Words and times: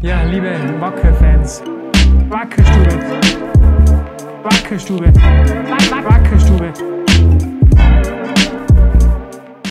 Ja, 0.00 0.22
liebe 0.22 0.48
Wacker-Fans, 0.78 1.60
Wackerstube, 2.28 3.00
Wackerstube, 4.44 5.12
Wackerstube. 6.04 6.72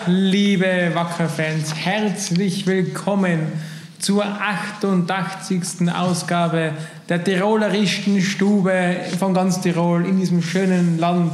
Liebe 0.05 0.91
Wacker-Fans, 0.93 1.73
herzlich 1.75 2.67
willkommen 2.67 3.53
zur 3.99 4.25
88. 4.25 5.89
Ausgabe 5.95 6.73
der 7.07 7.23
Tirolerischen 7.23 8.19
Stube 8.19 8.97
von 9.17 9.33
ganz 9.33 9.62
Tirol 9.62 10.05
in 10.05 10.19
diesem 10.19 10.41
schönen 10.41 10.99
Land, 10.99 11.31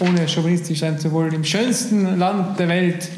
ohne 0.00 0.26
chauvinistisch 0.26 0.80
sein 0.80 0.98
zu 0.98 1.12
wollen, 1.12 1.34
im 1.34 1.44
schönsten 1.44 2.18
Land 2.18 2.58
der 2.58 2.66
Welt 2.66 3.08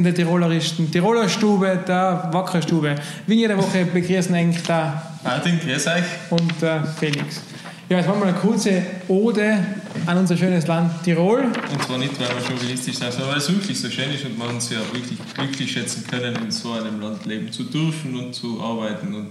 in 0.00 0.04
der 0.04 0.14
Tirolerischen 0.14 0.90
Tiroler 0.90 1.28
Stube, 1.28 1.78
der 1.86 2.30
Wackerstube. 2.32 2.94
Wie 3.26 3.34
jede 3.34 3.54
Woche 3.58 3.84
begrüßen 3.84 4.34
eigentlich 4.34 4.62
da 4.62 5.02
Martin, 5.22 5.60
grüß 5.60 5.86
euch. 5.88 6.04
und 6.30 6.62
äh, 6.62 6.80
Felix. 6.98 7.42
Ja, 7.90 7.98
jetzt 7.98 8.06
machen 8.06 8.20
wir 8.20 8.28
eine 8.28 8.38
kurze 8.38 8.82
Ode 9.08 9.58
an 10.06 10.16
unser 10.16 10.38
schönes 10.38 10.66
Land 10.66 10.90
Tirol. 11.04 11.42
Und 11.42 11.82
zwar 11.82 11.98
nicht, 11.98 12.18
weil 12.18 12.28
wir 12.28 12.46
chauvinistisch 12.48 12.96
sind, 12.96 13.12
sondern 13.12 13.32
weil 13.32 13.38
es 13.38 13.52
wirklich 13.52 13.78
so 13.78 13.90
schön 13.90 14.10
ist 14.10 14.24
und 14.24 14.38
wir 14.38 14.48
uns 14.48 14.70
ja 14.70 14.78
wirklich 14.90 15.18
glücklich 15.34 15.70
schätzen 15.70 16.06
können, 16.10 16.34
in 16.36 16.50
so 16.50 16.72
einem 16.72 16.98
Land 16.98 17.26
leben 17.26 17.52
zu 17.52 17.64
dürfen 17.64 18.16
und 18.18 18.34
zu 18.34 18.58
arbeiten 18.62 19.14
und 19.14 19.28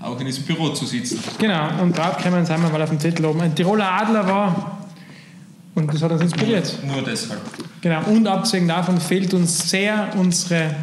auch 0.00 0.18
in 0.18 0.26
diesem 0.26 0.42
Büro 0.42 0.70
zu 0.70 0.84
sitzen. 0.84 1.22
Genau, 1.38 1.80
und 1.80 1.96
drauf 1.96 2.16
sind 2.20 2.32
wir 2.48 2.56
mal 2.58 2.82
auf 2.82 2.88
dem 2.88 2.98
Zettel 2.98 3.24
oben. 3.24 3.40
Ein 3.40 3.54
Tiroler 3.54 3.88
Adler 3.88 4.26
war 4.26 4.81
und 5.74 5.92
das 5.92 6.02
hat 6.02 6.12
uns 6.12 6.22
inspiriert. 6.22 6.78
Nur 6.86 7.02
deshalb. 7.02 7.40
Genau, 7.80 8.04
und 8.04 8.26
abgesehen 8.26 8.68
davon 8.68 9.00
fehlt 9.00 9.34
uns 9.34 9.70
sehr 9.70 10.10
unsere 10.16 10.74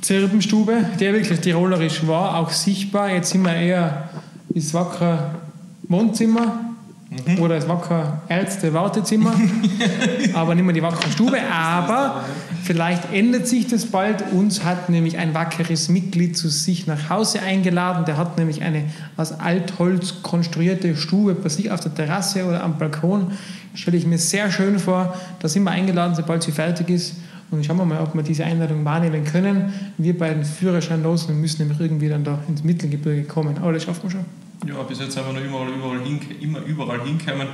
Zirbenstube, 0.00 0.84
die 0.98 1.12
wirklich 1.12 1.40
tirolerisch 1.40 2.06
war, 2.06 2.38
auch 2.38 2.50
sichtbar. 2.50 3.10
Jetzt 3.10 3.30
sind 3.30 3.42
wir 3.42 3.54
eher 3.54 4.10
das 4.48 4.74
Wacker 4.74 5.36
Wohnzimmer 5.84 6.71
oder 7.40 7.56
das 7.56 7.68
Wacker 7.68 8.22
Ärzte 8.28 8.72
Wartezimmer, 8.72 9.32
aber 10.34 10.54
nicht 10.54 10.64
mehr 10.64 10.74
die 10.74 10.82
Wacker 10.82 11.10
Stube. 11.10 11.38
Aber 11.52 12.24
vielleicht 12.62 13.12
ändert 13.12 13.46
sich 13.46 13.66
das 13.66 13.86
bald. 13.86 14.24
Uns 14.32 14.64
hat 14.64 14.88
nämlich 14.88 15.18
ein 15.18 15.34
wackeres 15.34 15.88
Mitglied 15.88 16.36
zu 16.36 16.48
sich 16.48 16.86
nach 16.86 17.10
Hause 17.10 17.42
eingeladen. 17.42 18.04
Der 18.04 18.16
hat 18.16 18.38
nämlich 18.38 18.62
eine 18.62 18.84
aus 19.16 19.32
Altholz 19.32 20.22
konstruierte 20.22 20.96
Stube 20.96 21.34
bei 21.34 21.48
sich 21.48 21.70
auf 21.70 21.80
der 21.80 21.94
Terrasse 21.94 22.44
oder 22.44 22.62
am 22.62 22.78
Balkon. 22.78 23.32
Stelle 23.74 23.96
ich 23.96 24.06
mir 24.06 24.18
sehr 24.18 24.50
schön 24.50 24.78
vor. 24.78 25.14
Da 25.40 25.48
sind 25.48 25.64
wir 25.64 25.70
eingeladen, 25.70 26.14
sobald 26.14 26.42
sie 26.42 26.52
fertig 26.52 26.90
ist. 26.90 27.16
Und 27.50 27.66
schauen 27.66 27.76
wir 27.76 27.84
mal, 27.84 28.00
ob 28.00 28.14
wir 28.14 28.22
diese 28.22 28.44
Einladung 28.44 28.84
wahrnehmen 28.84 29.24
können. 29.24 29.72
Wir 29.98 30.16
beiden 30.16 30.42
Führerschein 30.42 31.02
los 31.02 31.26
und 31.26 31.38
müssen 31.38 31.60
nämlich 31.60 31.80
irgendwie 31.80 32.08
dann 32.08 32.24
da 32.24 32.38
ins 32.48 32.64
Mittelgebirge 32.64 33.24
kommen. 33.24 33.58
Aber 33.58 33.72
das 33.72 33.84
schaffen 33.84 34.04
wir 34.04 34.10
schon. 34.10 34.41
Ja, 34.66 34.82
bis 34.82 35.00
jetzt 35.00 35.12
sind 35.14 35.26
wir 35.26 35.32
noch 35.32 35.40
überall, 35.44 35.68
überall 35.68 36.00
hin, 36.04 36.20
immer 36.40 36.60
überall 36.60 37.00
hinkommen. 37.04 37.48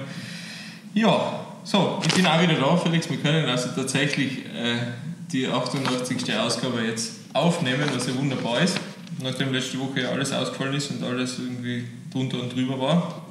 Ja, 0.95 1.41
so, 1.65 1.99
ich 2.07 2.15
bin 2.15 2.27
auch 2.27 2.41
wieder 2.43 2.55
da, 2.55 2.77
Felix. 2.77 3.09
Wir 3.11 3.19
können 3.19 3.49
also 3.49 3.69
tatsächlich 3.75 4.45
äh, 4.47 4.77
die 5.33 5.47
88. 5.47 6.35
Ausgabe 6.39 6.83
jetzt 6.87 7.13
aufnehmen, 7.33 7.85
was 7.95 8.07
ja 8.07 8.17
wunderbar 8.17 8.61
ist. 8.61 8.79
Nachdem 9.23 9.53
letzte 9.53 9.79
Woche 9.81 10.03
ja 10.03 10.11
alles 10.11 10.33
ausgefallen 10.33 10.75
ist 10.75 10.91
und 10.91 11.03
alles 11.03 11.39
irgendwie 11.39 11.85
drunter 12.13 12.41
und 12.43 12.55
drüber 12.55 12.79
war. 12.81 13.23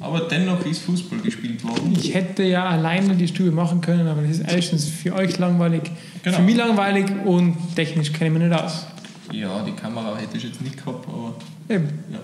Aber 0.00 0.20
dennoch 0.20 0.64
ist 0.64 0.82
Fußball 0.84 1.18
gespielt 1.20 1.62
worden. 1.64 1.94
Ich 1.98 2.14
hätte 2.14 2.42
ja 2.44 2.64
alleine 2.66 3.14
die 3.14 3.28
Stube 3.28 3.50
machen 3.50 3.80
können, 3.80 4.06
aber 4.06 4.22
das 4.22 4.38
ist 4.38 4.50
erstens 4.52 4.88
für 4.88 5.14
euch 5.14 5.38
langweilig, 5.38 5.82
Genau. 6.22 6.36
für 6.36 6.42
mich 6.42 6.56
langweilig 6.56 7.06
und 7.24 7.56
technisch 7.76 8.12
kenne 8.12 8.30
ich 8.34 8.38
mich 8.38 8.48
nicht 8.48 8.60
aus. 8.60 8.86
Ja, 9.32 9.62
die 9.64 9.72
Kamera 9.72 10.16
hätte 10.16 10.36
ich 10.36 10.44
jetzt 10.44 10.60
nicht 10.62 10.76
gehabt, 10.76 11.06
aber 11.08 11.34
Eben. 11.68 11.88
ja. 12.12 12.18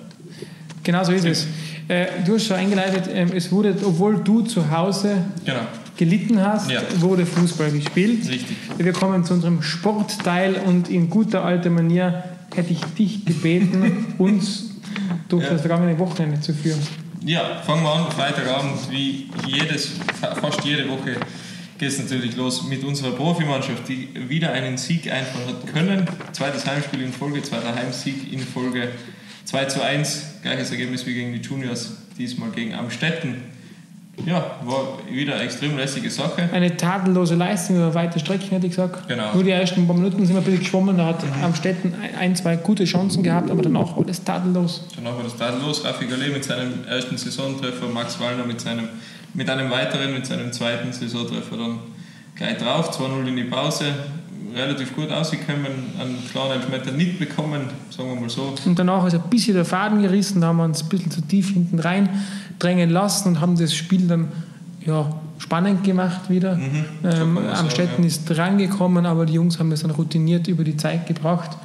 Genau 0.89 1.05
so 1.05 1.13
ist 1.13 1.27
es. 1.27 1.47
Äh, 1.89 2.07
du 2.25 2.37
hast 2.37 2.47
schon 2.47 2.57
eingeleitet, 2.57 3.11
ähm, 3.13 3.29
es 3.35 3.53
wurde, 3.53 3.77
obwohl 3.85 4.17
du 4.25 4.41
zu 4.41 4.71
Hause 4.71 5.19
Genau, 5.45 5.61
gelitten 5.99 6.41
hast, 6.41 6.71
Ja. 6.71 6.81
wurde 6.97 7.27
Fußball 7.27 7.71
gespielt. 7.73 8.27
richtig. 8.27 8.57
Wir 8.79 8.93
kommen 8.95 9.23
zu 9.23 9.35
unserem 9.35 9.61
Sportteil 9.61 10.55
und 10.65 10.89
in 10.89 11.11
guter 11.11 11.45
alter 11.45 11.69
Manier 11.69 12.25
hätte 12.55 12.73
ich 12.73 12.81
dich 12.97 13.27
gebeten, 13.27 14.15
uns 14.19 14.71
durch 15.29 15.45
Ja. 15.45 15.51
das 15.51 15.61
vergangene 15.61 15.99
Wochenende 15.99 16.41
zu 16.41 16.55
führen. 16.55 16.81
Ja, 17.23 17.61
fangen 17.67 17.83
wir 17.83 17.93
an. 17.93 18.11
Freitagabend, 18.11 18.91
wie 18.91 19.29
jedes, 19.47 19.91
fa- 20.19 20.35
fast 20.37 20.65
jede 20.65 20.89
Woche, 20.89 21.17
geht 21.79 21.89
es 21.91 21.99
natürlich 21.99 22.35
los 22.35 22.67
mit 22.67 22.83
unserer 22.83 23.11
Profimannschaft, 23.11 23.87
die 23.91 24.09
wieder 24.27 24.53
einen 24.53 24.79
Sieg 24.79 25.13
einfahren 25.13 25.49
hat 25.49 25.67
können. 25.71 26.07
Zweites 26.33 26.65
Heimspiel 26.67 27.03
in 27.03 27.13
Folge, 27.13 27.43
zweiter 27.43 27.75
Heimsieg 27.75 28.33
in 28.33 28.39
Folge 28.41 28.89
2 29.49 29.65
zu 29.65 29.83
1. 29.83 30.25
Gleiches 30.43 30.71
Ergebnis 30.73 31.07
wie 31.07 31.15
gegen 31.15 31.33
die 31.33 31.41
Juniors, 31.41 31.93
diesmal 32.19 32.51
gegen 32.51 32.75
Amstetten. 32.75 33.37
Ja, 34.27 34.59
war 34.65 34.99
wieder 35.11 35.37
eine 35.37 35.45
extrem 35.45 35.75
lässige 35.79 36.11
Sache. 36.11 36.51
Eine 36.53 36.77
tadellose 36.77 37.35
Leistung 37.35 37.77
über 37.77 37.95
weite 37.95 38.19
Strecken, 38.19 38.51
hätte 38.51 38.67
ich 38.67 38.73
gesagt. 38.73 39.09
Genau. 39.09 39.33
Nur 39.33 39.45
die 39.45 39.51
ersten 39.51 39.87
paar 39.87 39.97
Minuten 39.97 40.27
sind 40.27 40.35
wir 40.35 40.43
ein 40.43 40.45
bisschen 40.45 40.61
geschwommen, 40.61 40.99
da 40.99 41.07
hat 41.07 41.25
Amstetten 41.43 41.95
ein, 42.19 42.37
zwei 42.37 42.57
gute 42.57 42.85
Chancen 42.85 43.23
gehabt, 43.23 43.51
aber 43.51 43.63
danach 43.63 43.97
war 43.97 44.05
alles 44.05 44.23
tadellos. 44.23 44.85
Danach 44.95 45.17
war 45.17 45.23
das 45.23 45.37
tadellos. 45.37 45.83
Raffi 45.83 46.05
Gallet 46.05 46.31
mit 46.31 46.45
seinem 46.45 46.85
ersten 46.87 47.17
Saisontreffer, 47.17 47.87
Max 47.87 48.21
Wallner 48.21 48.45
mit, 48.45 48.61
seinem, 48.61 48.89
mit 49.33 49.49
einem 49.49 49.71
weiteren, 49.71 50.13
mit 50.13 50.27
seinem 50.27 50.53
zweiten 50.53 50.93
Saisontreffer 50.93 51.57
dann 51.57 51.79
gleich 52.35 52.59
drauf. 52.59 52.91
2-0 53.01 53.27
in 53.29 53.37
die 53.37 53.45
Pause. 53.45 53.95
Relativ 54.59 54.95
gut 54.95 55.11
ausgekommen, 55.11 55.67
einen 56.01 56.19
klaren 56.31 56.61
Elfmeter 56.61 56.91
nicht 56.91 57.19
bekommen, 57.19 57.63
sagen 57.91 58.11
wir 58.11 58.21
mal 58.21 58.29
so. 58.29 58.55
Und 58.65 58.79
danach 58.79 59.07
ist 59.07 59.15
ein 59.15 59.23
bisschen 59.31 59.55
der 59.55 59.65
Faden 59.65 60.03
gerissen, 60.03 60.41
da 60.41 60.49
haben 60.49 60.57
wir 60.57 60.65
uns 60.65 60.83
ein 60.83 60.89
bisschen 60.89 61.11
zu 61.11 61.21
tief 61.21 61.51
hinten 61.51 61.79
rein 61.79 62.09
drängen 62.59 62.91
lassen 62.91 63.29
und 63.29 63.41
haben 63.41 63.57
das 63.57 63.73
Spiel 63.73 64.09
dann 64.09 64.29
ja, 64.85 65.15
spannend 65.39 65.85
gemacht 65.85 66.29
wieder. 66.29 66.59
so 67.03 67.09
ähm, 67.09 67.35
man 67.35 67.45
sagen, 67.45 67.57
Amstetten 67.57 68.05
ist 68.05 68.25
drangekommen, 68.25 69.07
aber 69.07 69.27
die 69.27 69.35
Jungs 69.35 69.61
haben 69.61 69.71
das 69.71 69.83
dann 69.83 69.93
routiniert 69.93 70.49
über 70.49 70.65
die 70.65 70.77
Zeit 70.77 71.07
gebracht. 71.07 71.57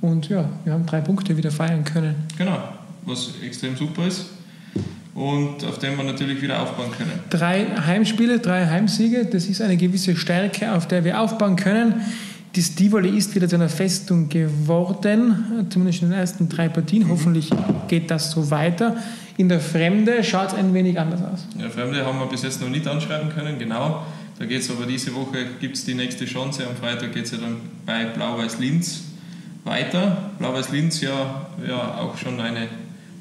Und 0.00 0.28
ja, 0.28 0.48
wir 0.64 0.72
haben 0.72 0.86
drei 0.86 1.00
Punkte 1.00 1.36
wieder 1.36 1.50
feiern 1.50 1.84
können. 1.84 2.14
Genau, 2.38 2.58
was 3.04 3.32
extrem 3.44 3.76
super 3.76 4.06
ist 4.06 4.26
und 5.18 5.64
auf 5.64 5.78
dem 5.78 5.96
wir 5.96 6.04
natürlich 6.04 6.40
wieder 6.40 6.62
aufbauen 6.62 6.92
können. 6.96 7.18
Drei 7.28 7.66
Heimspiele, 7.86 8.38
drei 8.38 8.66
Heimsiege, 8.66 9.26
das 9.26 9.46
ist 9.46 9.60
eine 9.60 9.76
gewisse 9.76 10.14
Stärke, 10.16 10.72
auf 10.72 10.86
der 10.86 11.04
wir 11.04 11.20
aufbauen 11.20 11.56
können. 11.56 11.94
Das 12.54 12.74
Tivoli 12.74 13.16
ist 13.16 13.34
wieder 13.34 13.48
zu 13.48 13.56
einer 13.56 13.68
Festung 13.68 14.28
geworden, 14.28 15.66
zumindest 15.70 16.02
in 16.02 16.10
den 16.10 16.18
ersten 16.18 16.48
drei 16.48 16.68
Partien. 16.68 17.08
Hoffentlich 17.08 17.50
geht 17.88 18.10
das 18.10 18.30
so 18.30 18.50
weiter. 18.50 18.96
In 19.36 19.48
der 19.48 19.60
Fremde 19.60 20.24
schaut 20.24 20.48
es 20.48 20.54
ein 20.54 20.72
wenig 20.74 20.98
anders 20.98 21.22
aus. 21.22 21.46
Ja, 21.60 21.68
Fremde 21.68 22.04
haben 22.04 22.18
wir 22.18 22.26
bis 22.26 22.42
jetzt 22.42 22.60
noch 22.60 22.70
nicht 22.70 22.86
anschreiben 22.86 23.28
können, 23.28 23.58
genau. 23.58 24.04
Da 24.38 24.46
geht 24.46 24.62
es 24.62 24.70
aber 24.70 24.86
diese 24.86 25.14
Woche, 25.14 25.46
gibt 25.60 25.76
es 25.76 25.84
die 25.84 25.94
nächste 25.94 26.24
Chance. 26.24 26.66
Am 26.66 26.76
Freitag 26.76 27.12
geht 27.12 27.26
es 27.26 27.32
ja 27.32 27.38
dann 27.38 27.56
bei 27.84 28.06
Blau-Weiß-Linz 28.06 29.02
weiter. 29.64 30.30
Blau-Weiß-Linz 30.38 31.00
ja, 31.00 31.46
ja 31.66 31.98
auch 31.98 32.16
schon 32.16 32.40
eine, 32.40 32.68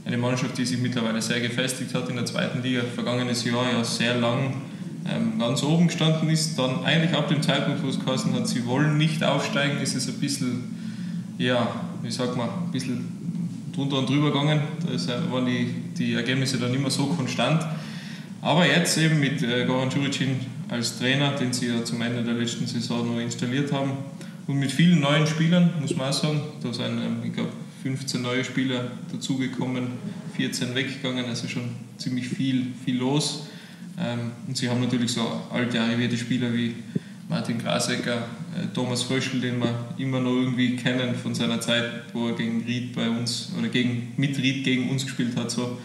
eine 0.05 0.17
Mannschaft, 0.17 0.57
die 0.57 0.65
sich 0.65 0.79
mittlerweile 0.79 1.21
sehr 1.21 1.41
gefestigt 1.41 1.93
hat 1.93 2.09
in 2.09 2.15
der 2.15 2.25
zweiten 2.25 2.63
Liga. 2.63 2.81
Vergangenes 2.95 3.43
Jahr 3.43 3.65
ja 3.71 3.83
sehr 3.83 4.15
lang 4.15 4.53
ähm, 5.09 5.39
ganz 5.39 5.63
oben 5.63 5.87
gestanden 5.87 6.29
ist. 6.29 6.57
Dann 6.57 6.83
eigentlich 6.83 7.13
ab 7.13 7.27
dem 7.27 7.41
Zeitpunkt, 7.41 7.83
wo 7.83 7.87
es 7.87 7.99
geheißen 7.99 8.33
hat, 8.33 8.47
sie 8.47 8.65
wollen 8.65 8.97
nicht 8.97 9.23
aufsteigen, 9.23 9.79
ist 9.79 9.95
es 9.95 10.07
ein 10.07 10.19
bisschen, 10.19 10.75
ja, 11.37 11.67
wie 12.01 12.11
sagt 12.11 12.35
man, 12.35 12.49
ein 12.49 12.71
bisschen 12.71 13.17
drunter 13.73 13.99
und 13.99 14.09
drüber 14.09 14.31
gegangen. 14.31 14.61
Da 14.85 14.93
äh, 14.93 15.31
waren 15.31 15.45
die, 15.45 15.73
die 15.97 16.13
Ergebnisse 16.13 16.57
dann 16.57 16.73
immer 16.73 16.89
so 16.89 17.05
konstant. 17.05 17.65
Aber 18.41 18.65
jetzt 18.65 18.97
eben 18.97 19.19
mit 19.19 19.41
äh, 19.43 19.65
Goran 19.65 19.89
Juricin 19.89 20.37
als 20.69 20.99
Trainer, 20.99 21.31
den 21.31 21.53
sie 21.53 21.67
ja 21.67 21.83
zum 21.83 22.01
Ende 22.01 22.23
der 22.23 22.33
letzten 22.33 22.67
Saison 22.67 23.13
noch 23.13 23.19
installiert 23.19 23.71
haben, 23.71 23.91
und 24.47 24.59
mit 24.59 24.71
vielen 24.71 25.01
neuen 25.01 25.27
Spielern, 25.27 25.73
muss 25.81 25.95
man 25.95 26.09
auch 26.09 26.13
sagen. 26.13 26.41
Da 26.63 26.73
sind, 26.73 26.99
ähm, 26.99 27.17
ich 27.25 27.33
glaube, 27.33 27.49
15 27.83 28.21
neue 28.21 28.43
Spieler 28.43 28.91
dazugekommen, 29.11 29.87
14 30.35 30.73
weggegangen, 30.73 31.25
also 31.25 31.47
schon 31.47 31.69
ziemlich 31.97 32.27
viel, 32.29 32.67
viel 32.83 32.97
los. 32.97 33.47
Ähm, 33.99 34.31
und 34.47 34.55
sie 34.55 34.69
haben 34.69 34.81
natürlich 34.81 35.11
so 35.11 35.21
alte, 35.51 35.81
arrivierte 35.81 36.17
Spieler 36.17 36.53
wie 36.53 36.75
Martin 37.29 37.57
Grasecker, 37.57 38.17
äh, 38.55 38.67
Thomas 38.73 39.03
Fröschel, 39.03 39.41
den 39.41 39.59
wir 39.59 39.73
immer 39.97 40.19
noch 40.19 40.31
irgendwie 40.31 40.75
kennen 40.75 41.15
von 41.15 41.33
seiner 41.33 41.59
Zeit, 41.59 42.13
wo 42.13 42.27
er 42.27 42.35
gegen 42.35 42.63
Ried 42.63 42.95
bei 42.95 43.09
uns 43.09 43.51
oder 43.57 43.67
gegen, 43.67 44.13
mit 44.17 44.37
Ried 44.37 44.63
gegen 44.63 44.89
uns 44.89 45.03
gespielt 45.03 45.35
hat. 45.35 45.51
So. 45.51 45.77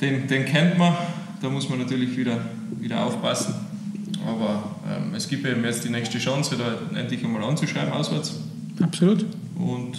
Den, 0.00 0.26
den 0.28 0.44
kennt 0.44 0.78
man, 0.78 0.94
da 1.42 1.50
muss 1.50 1.68
man 1.68 1.80
natürlich 1.80 2.16
wieder, 2.16 2.40
wieder 2.80 3.04
aufpassen. 3.04 3.54
Aber 4.26 4.76
ähm, 4.88 5.14
es 5.14 5.28
gibt 5.28 5.46
eben 5.46 5.62
jetzt 5.64 5.84
die 5.84 5.90
nächste 5.90 6.18
Chance, 6.18 6.56
da 6.56 6.98
endlich 6.98 7.22
einmal 7.24 7.42
anzuschreiben 7.44 7.92
auswärts. 7.92 8.36
Absolut. 8.80 9.26
Und 9.56 9.98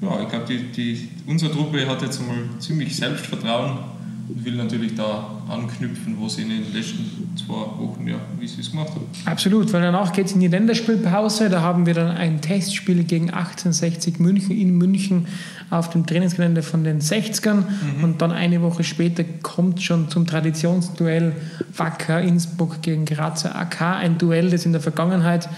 ja, 0.00 0.22
ich 0.22 0.28
glaube, 0.28 0.46
die, 0.48 0.72
die, 0.72 1.08
unsere 1.26 1.52
Truppe 1.52 1.86
hat 1.86 2.02
jetzt 2.02 2.20
einmal 2.20 2.38
ziemlich 2.58 2.96
Selbstvertrauen 2.96 3.78
und 4.28 4.44
will 4.44 4.54
natürlich 4.54 4.94
da 4.94 5.42
anknüpfen, 5.48 6.16
wo 6.18 6.28
sie 6.28 6.42
in 6.42 6.48
den 6.48 6.72
letzten 6.72 7.34
zwei 7.36 7.54
Wochen, 7.54 8.06
ja, 8.08 8.16
wie 8.38 8.46
sie 8.46 8.60
es 8.60 8.70
gemacht 8.70 8.90
haben. 8.90 9.06
Absolut, 9.24 9.72
weil 9.72 9.82
danach 9.82 10.12
geht 10.12 10.26
es 10.26 10.32
in 10.32 10.40
die 10.40 10.48
Länderspielpause. 10.48 11.48
Da 11.48 11.60
haben 11.60 11.86
wir 11.86 11.94
dann 11.94 12.16
ein 12.16 12.40
Testspiel 12.40 13.04
gegen 13.04 13.30
1860 13.30 14.18
München 14.18 14.56
in 14.56 14.76
München 14.76 15.26
auf 15.70 15.90
dem 15.90 16.06
Trainingsgelände 16.06 16.62
von 16.62 16.82
den 16.82 17.00
60ern. 17.00 17.64
Mhm. 17.98 18.04
Und 18.04 18.22
dann 18.22 18.32
eine 18.32 18.62
Woche 18.62 18.84
später 18.84 19.24
kommt 19.42 19.82
schon 19.82 20.08
zum 20.10 20.26
Traditionsduell 20.26 21.32
Wacker 21.76 22.20
Innsbruck 22.20 22.82
gegen 22.82 23.04
Grazer 23.04 23.54
AK. 23.56 23.80
Ein 23.82 24.18
Duell, 24.18 24.50
das 24.50 24.66
in 24.66 24.72
der 24.72 24.80
Vergangenheit 24.80 25.48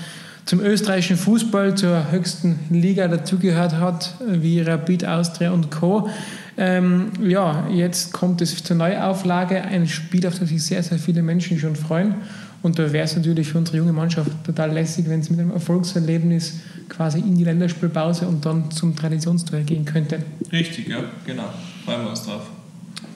zum 0.44 0.61
österreichischen 0.61 1.19
Fußball, 1.19 1.75
zur 1.75 2.11
höchsten 2.11 2.59
Liga 2.70 3.06
dazugehört 3.06 3.75
hat, 3.75 4.15
wie 4.26 4.61
Rapid 4.61 5.05
Austria 5.05 5.53
und 5.53 5.70
Co. 5.70 6.09
Ähm, 6.60 7.12
ja, 7.22 7.69
jetzt 7.70 8.12
kommt 8.12 8.43
es 8.43 8.62
zur 8.64 8.76
Neuauflage, 8.76 9.62
ein 9.62 9.87
Spiel, 9.87 10.26
auf 10.26 10.38
das 10.38 10.49
sich 10.49 10.62
sehr, 10.62 10.82
sehr 10.82 10.99
viele 10.99 11.22
Menschen 11.22 11.58
schon 11.58 11.76
freuen. 11.76 12.16
Und 12.62 12.81
da 12.81 12.93
wäre 12.93 13.05
es 13.05 13.16
natürlich 13.16 13.49
für 13.49 13.58
unsere 13.58 13.76
junge 13.76 13.93
Mannschaft 13.93 14.31
total 14.44 14.72
lässig, 14.72 15.08
wenn 15.08 15.20
es 15.20 15.31
mit 15.31 15.38
einem 15.38 15.52
Erfolgserlebnis 15.52 16.55
quasi 16.88 17.20
in 17.20 17.37
die 17.37 17.44
Länderspielpause 17.44 18.26
und 18.26 18.44
dann 18.44 18.72
zum 18.72 18.96
Traditionsduell 18.96 19.62
gehen 19.62 19.84
könnte. 19.84 20.20
Richtig, 20.50 20.88
ja, 20.88 21.05
genau. 21.25 21.44
Freuen 21.84 22.02
wir 22.02 22.10
uns 22.10 22.25
drauf. 22.25 22.43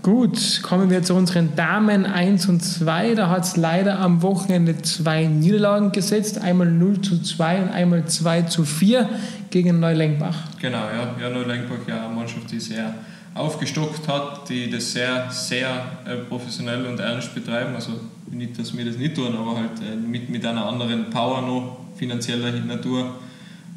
Gut, 0.03 0.63
kommen 0.63 0.91
wir 0.91 1.03
zu 1.03 1.15
unseren 1.15 1.55
Damen 1.57 2.07
1 2.07 2.49
und 2.49 2.61
2. 2.61 3.15
Da 3.17 3.29
hat 3.29 3.45
es 3.45 3.57
leider 3.57 3.99
am 3.99 4.23
Wochenende 4.23 4.81
zwei 4.83 5.27
Niederlagen 5.27 5.91
gesetzt. 5.91 6.41
Einmal 6.41 6.71
0 6.71 7.01
zu 7.01 7.23
2 7.23 7.63
und 7.63 7.69
einmal 7.71 8.07
2 8.07 8.43
zu 8.43 8.65
4 8.65 9.09
gegen 9.51 9.81
Neulenkbach. 9.81 10.37
Genau, 10.61 10.79
ja. 10.79 11.17
ja 11.21 11.31
Neulenkbach, 11.31 11.79
ja, 11.89 12.07
eine 12.07 12.15
Mannschaft, 12.15 12.51
die 12.51 12.61
sehr 12.61 12.95
aufgestockt 13.35 14.07
hat, 14.09 14.49
die 14.49 14.71
das 14.71 14.93
sehr, 14.93 15.31
sehr 15.31 15.99
äh, 16.05 16.17
professionell 16.17 16.87
und 16.87 17.01
ernst 17.01 17.35
betreiben. 17.35 17.75
Also 17.75 17.93
nicht, 18.31 18.59
dass 18.59 18.77
wir 18.77 18.85
das 18.85 18.97
nicht 18.97 19.15
tun, 19.15 19.35
aber 19.35 19.57
halt 19.57 19.81
äh, 19.81 19.97
mit, 19.97 20.29
mit 20.29 20.45
einer 20.45 20.67
anderen 20.67 21.11
Power 21.11 21.43
noch, 21.43 21.79
finanzieller 21.97 22.51
Natur. 22.53 23.15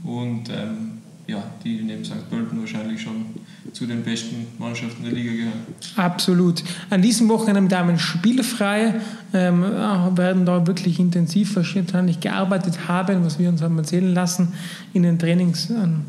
Und 0.03 0.49
ähm, 0.49 0.95
ja, 1.27 1.43
die 1.63 1.81
neben 1.81 2.05
St. 2.05 2.29
Pölten 2.29 2.59
wahrscheinlich 2.59 3.01
schon 3.01 3.25
zu 3.73 3.85
den 3.85 4.03
besten 4.03 4.47
Mannschaften 4.59 5.03
der 5.03 5.11
Liga 5.11 5.31
gehören. 5.31 5.53
Absolut. 5.95 6.63
An 6.89 7.01
diesem 7.01 7.27
Wochenende 7.29 7.59
haben 7.59 7.69
Damen 7.69 7.99
spielfrei, 7.99 8.95
ähm, 9.33 9.63
werden 9.63 10.45
da 10.45 10.67
wirklich 10.67 10.99
intensiv 10.99 11.55
wahrscheinlich 11.55 12.19
gearbeitet 12.19 12.87
haben, 12.87 13.25
was 13.25 13.39
wir 13.39 13.49
uns 13.49 13.61
haben 13.61 13.77
erzählen 13.77 14.13
lassen 14.13 14.53
in 14.93 15.03
den 15.03 15.17
Trainings. 15.17 15.69
Ähm, 15.71 16.05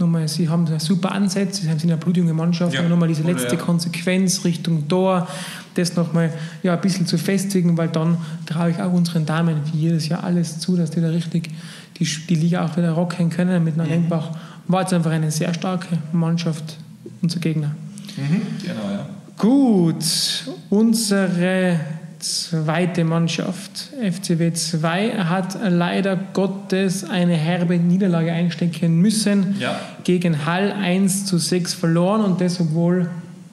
nochmal, 0.00 0.26
sie 0.26 0.48
haben 0.48 0.66
super 0.78 1.12
Ansätze, 1.12 1.62
sie 1.62 1.68
sind 1.68 1.82
eine 1.82 1.96
blutjunge 1.96 2.32
Mannschaft, 2.32 2.74
ja, 2.74 2.82
nochmal 2.88 3.08
diese 3.08 3.22
letzte 3.22 3.56
ja. 3.56 3.60
Konsequenz 3.60 4.44
Richtung 4.44 4.88
Tor, 4.88 5.28
das 5.74 5.94
nochmal 5.96 6.32
ja, 6.62 6.74
ein 6.74 6.80
bisschen 6.80 7.06
zu 7.06 7.18
festigen, 7.18 7.76
weil 7.78 7.88
dann 7.88 8.18
traue 8.46 8.70
ich 8.70 8.80
auch 8.80 8.92
unseren 8.92 9.26
Damen 9.26 9.60
wie 9.72 9.78
jedes 9.78 10.08
Jahr 10.08 10.24
alles 10.24 10.58
zu, 10.58 10.76
dass 10.76 10.90
die 10.90 11.00
da 11.00 11.08
richtig 11.08 11.50
die, 11.98 12.04
die 12.04 12.34
Liga 12.34 12.64
auch 12.64 12.76
wieder 12.76 12.92
rocken 12.92 13.30
können 13.30 13.62
mit 13.62 13.78
einer 13.78 13.84
mhm. 13.84 14.10
War 14.66 14.82
jetzt 14.82 14.92
einfach 14.92 15.10
eine 15.10 15.30
sehr 15.30 15.52
starke 15.52 15.98
Mannschaft, 16.12 16.78
unser 17.22 17.40
Gegner. 17.40 17.74
Mhm, 18.16 18.42
genau, 18.62 18.90
ja. 18.90 19.08
Gut, 19.36 20.04
unsere 20.68 21.80
zweite 22.20 23.04
Mannschaft, 23.04 23.90
FCW 24.00 24.52
2, 24.52 25.24
hat 25.24 25.58
leider 25.68 26.16
Gottes 26.32 27.04
eine 27.04 27.34
herbe 27.34 27.76
Niederlage 27.76 28.32
einstecken 28.32 29.00
müssen. 29.00 29.56
Ja. 29.58 29.80
Gegen 30.04 30.46
Hall 30.46 30.72
1 30.72 31.26
zu 31.26 31.38
6 31.38 31.74
verloren 31.74 32.22
und 32.22 32.40
das, 32.40 32.60
obwohl 32.60 33.10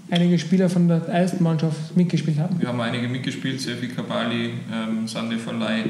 einige 0.10 0.38
Spieler 0.40 0.69
von 0.69 0.88
der 0.88 1.06
ersten 1.08 1.44
Mannschaft 1.44 1.96
mitgespielt 1.96 2.40
haben. 2.40 2.60
Wir 2.60 2.68
haben 2.68 2.80
einige 2.80 3.08
mitgespielt, 3.08 3.60
Sefi 3.60 3.90
Kabali, 3.90 4.54
ähm, 4.72 5.08
Sande 5.08 5.38
Verlei, 5.38 5.86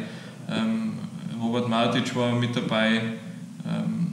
ähm, 0.49 0.93
Robert 1.41 1.69
Martic 1.69 2.15
war 2.15 2.33
mit 2.33 2.55
dabei. 2.55 3.01
Ähm, 3.65 4.07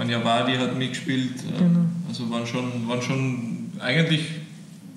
meine, 0.00 0.12
Javadi 0.12 0.56
hat 0.56 0.76
mitgespielt. 0.76 1.34
Äh, 1.40 1.58
genau. 1.58 1.80
Also 2.08 2.30
waren 2.30 2.46
schon, 2.46 2.88
waren 2.88 3.02
schon 3.02 3.72
eigentlich 3.78 4.26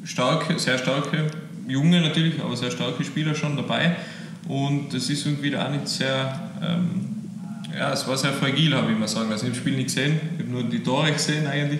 starke, 0.04 0.58
sehr 0.58 0.78
starke, 0.78 1.30
junge 1.68 2.02
natürlich, 2.02 2.42
aber 2.42 2.56
sehr 2.56 2.72
starke 2.72 3.04
Spieler 3.04 3.36
schon 3.36 3.56
dabei. 3.56 3.96
Und 4.48 4.94
es 4.94 5.10
ist 5.10 5.26
irgendwie 5.26 5.56
auch 5.56 5.70
nicht 5.70 5.88
sehr, 5.88 6.40
ähm, 6.62 7.06
ja, 7.78 7.94
es 7.94 8.08
war 8.08 8.18
sehr 8.18 8.34
fragil, 8.34 8.74
habe 8.76 8.92
ich 8.92 8.98
mal 8.98 9.08
sagen. 9.08 9.32
Also 9.32 9.46
ich 9.46 9.52
habe 9.52 9.52
das 9.52 9.58
Spiel 9.58 9.76
nicht 9.76 9.88
gesehen, 9.88 10.20
ich 10.38 10.44
habe 10.44 10.52
nur 10.52 10.64
die 10.64 10.80
Tore 10.80 11.12
gesehen 11.12 11.48
eigentlich. 11.48 11.80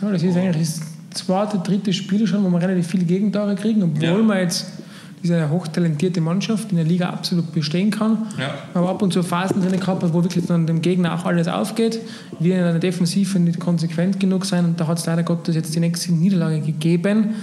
Ja, 0.00 0.10
das 0.10 0.22
ist 0.22 0.36
eigentlich 0.36 0.68
das 0.68 0.80
zweite, 1.14 1.58
dritte 1.58 1.92
Spiel 1.92 2.26
schon, 2.26 2.44
wo 2.44 2.50
wir 2.50 2.60
relativ 2.60 2.86
viele 2.86 3.04
Gegentore 3.04 3.54
kriegen, 3.56 3.82
obwohl 3.82 4.04
ja. 4.04 4.22
wir 4.22 4.40
jetzt 4.40 4.66
eine 5.24 5.48
hochtalentierte 5.48 6.20
Mannschaft, 6.20 6.70
in 6.70 6.76
der 6.76 6.84
Liga 6.84 7.08
absolut 7.08 7.52
bestehen 7.52 7.90
kann. 7.90 8.26
Ja. 8.38 8.54
Aber 8.74 8.90
ab 8.90 9.00
und 9.00 9.12
zu 9.12 9.22
Phasen 9.22 9.62
drin 9.62 9.80
gehabt 9.80 10.02
hat, 10.02 10.12
wo 10.12 10.22
wirklich 10.22 10.46
dann 10.46 10.66
dem 10.66 10.82
Gegner 10.82 11.14
auch 11.14 11.24
alles 11.24 11.48
aufgeht. 11.48 12.00
Wir 12.40 12.58
in 12.58 12.64
einer 12.64 12.78
Defensive 12.78 13.38
nicht 13.38 13.58
konsequent 13.58 14.20
genug 14.20 14.44
sein 14.44 14.64
und 14.66 14.80
da 14.80 14.86
hat 14.86 14.98
es 14.98 15.06
leider 15.06 15.22
Gottes 15.22 15.54
jetzt 15.54 15.74
die 15.74 15.80
nächste 15.80 16.12
Niederlage 16.12 16.60
gegeben. 16.60 17.36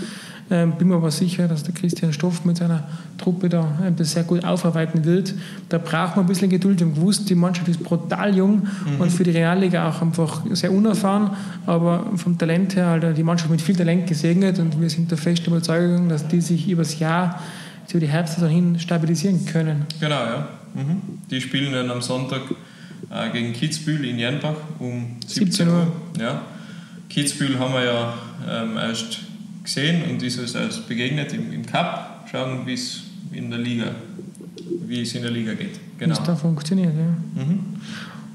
Ähm, 0.51 0.73
bin 0.73 0.89
mir 0.89 0.95
aber 0.95 1.11
sicher, 1.11 1.47
dass 1.47 1.63
der 1.63 1.73
Christian 1.73 2.11
Stoff 2.11 2.43
mit 2.43 2.57
seiner 2.57 2.83
Truppe 3.17 3.47
da 3.47 3.79
ähm, 3.85 3.95
das 3.95 4.11
sehr 4.11 4.23
gut 4.23 4.43
aufarbeiten 4.43 5.05
wird. 5.05 5.33
Da 5.69 5.77
braucht 5.77 6.17
man 6.17 6.25
ein 6.25 6.27
bisschen 6.27 6.49
Geduld. 6.49 6.81
Wir 6.81 6.87
haben 6.87 6.93
gewusst, 6.93 7.29
die 7.29 7.35
Mannschaft 7.35 7.69
ist 7.69 7.81
brutal 7.81 8.35
jung 8.35 8.67
mhm. 8.85 8.99
und 8.99 9.11
für 9.11 9.23
die 9.23 9.31
Realliga 9.31 9.87
auch 9.87 10.01
einfach 10.01 10.41
sehr 10.51 10.73
unerfahren, 10.73 11.29
aber 11.65 12.05
vom 12.17 12.37
Talent 12.37 12.75
her 12.75 12.87
halt 12.87 13.17
die 13.17 13.23
Mannschaft 13.23 13.49
mit 13.49 13.61
viel 13.61 13.77
Talent 13.77 14.07
gesegnet 14.07 14.59
und 14.59 14.79
wir 14.81 14.89
sind 14.89 15.09
der 15.09 15.17
festen 15.17 15.51
Überzeugung, 15.51 16.09
dass 16.09 16.27
die 16.27 16.41
sich 16.41 16.67
übers 16.67 16.99
Jahr 16.99 17.41
über 17.89 17.99
die 18.01 18.07
Herbstsaison 18.07 18.49
hin 18.49 18.79
stabilisieren 18.79 19.45
können. 19.45 19.85
Genau, 20.01 20.15
ja. 20.15 20.47
Mhm. 20.73 21.01
Die 21.29 21.39
spielen 21.39 21.71
dann 21.71 21.89
am 21.89 22.01
Sonntag 22.01 22.41
äh, 23.09 23.29
gegen 23.31 23.53
Kitzbühel 23.53 24.03
in 24.03 24.19
Jernbach 24.19 24.55
um 24.79 25.15
17, 25.25 25.45
17 25.45 25.67
Uhr. 25.69 25.87
Ja. 26.19 26.41
Kitzbühel 27.09 27.57
haben 27.57 27.73
wir 27.73 27.83
ja 27.85 28.13
ähm, 28.49 28.77
erst 28.77 29.30
gesehen 29.63 30.09
und 30.09 30.21
ist 30.23 30.39
uns 30.39 30.55
erst 30.55 30.87
begegnet 30.87 31.33
im, 31.33 31.51
im 31.53 31.65
Cup. 31.65 32.27
Schauen, 32.31 32.65
wie 32.65 32.73
es 32.73 33.03
in 33.31 33.49
der 33.49 33.59
Liga, 33.59 33.91
wie 34.85 35.01
es 35.01 35.13
in 35.15 35.21
der 35.21 35.31
Liga 35.31 35.53
geht. 35.53 35.79
Genau. 35.97 36.15
Wie 36.15 36.19
es 36.19 36.25
da 36.25 36.35
funktioniert, 36.35 36.93
ja. 36.95 37.43
Mhm. 37.43 37.59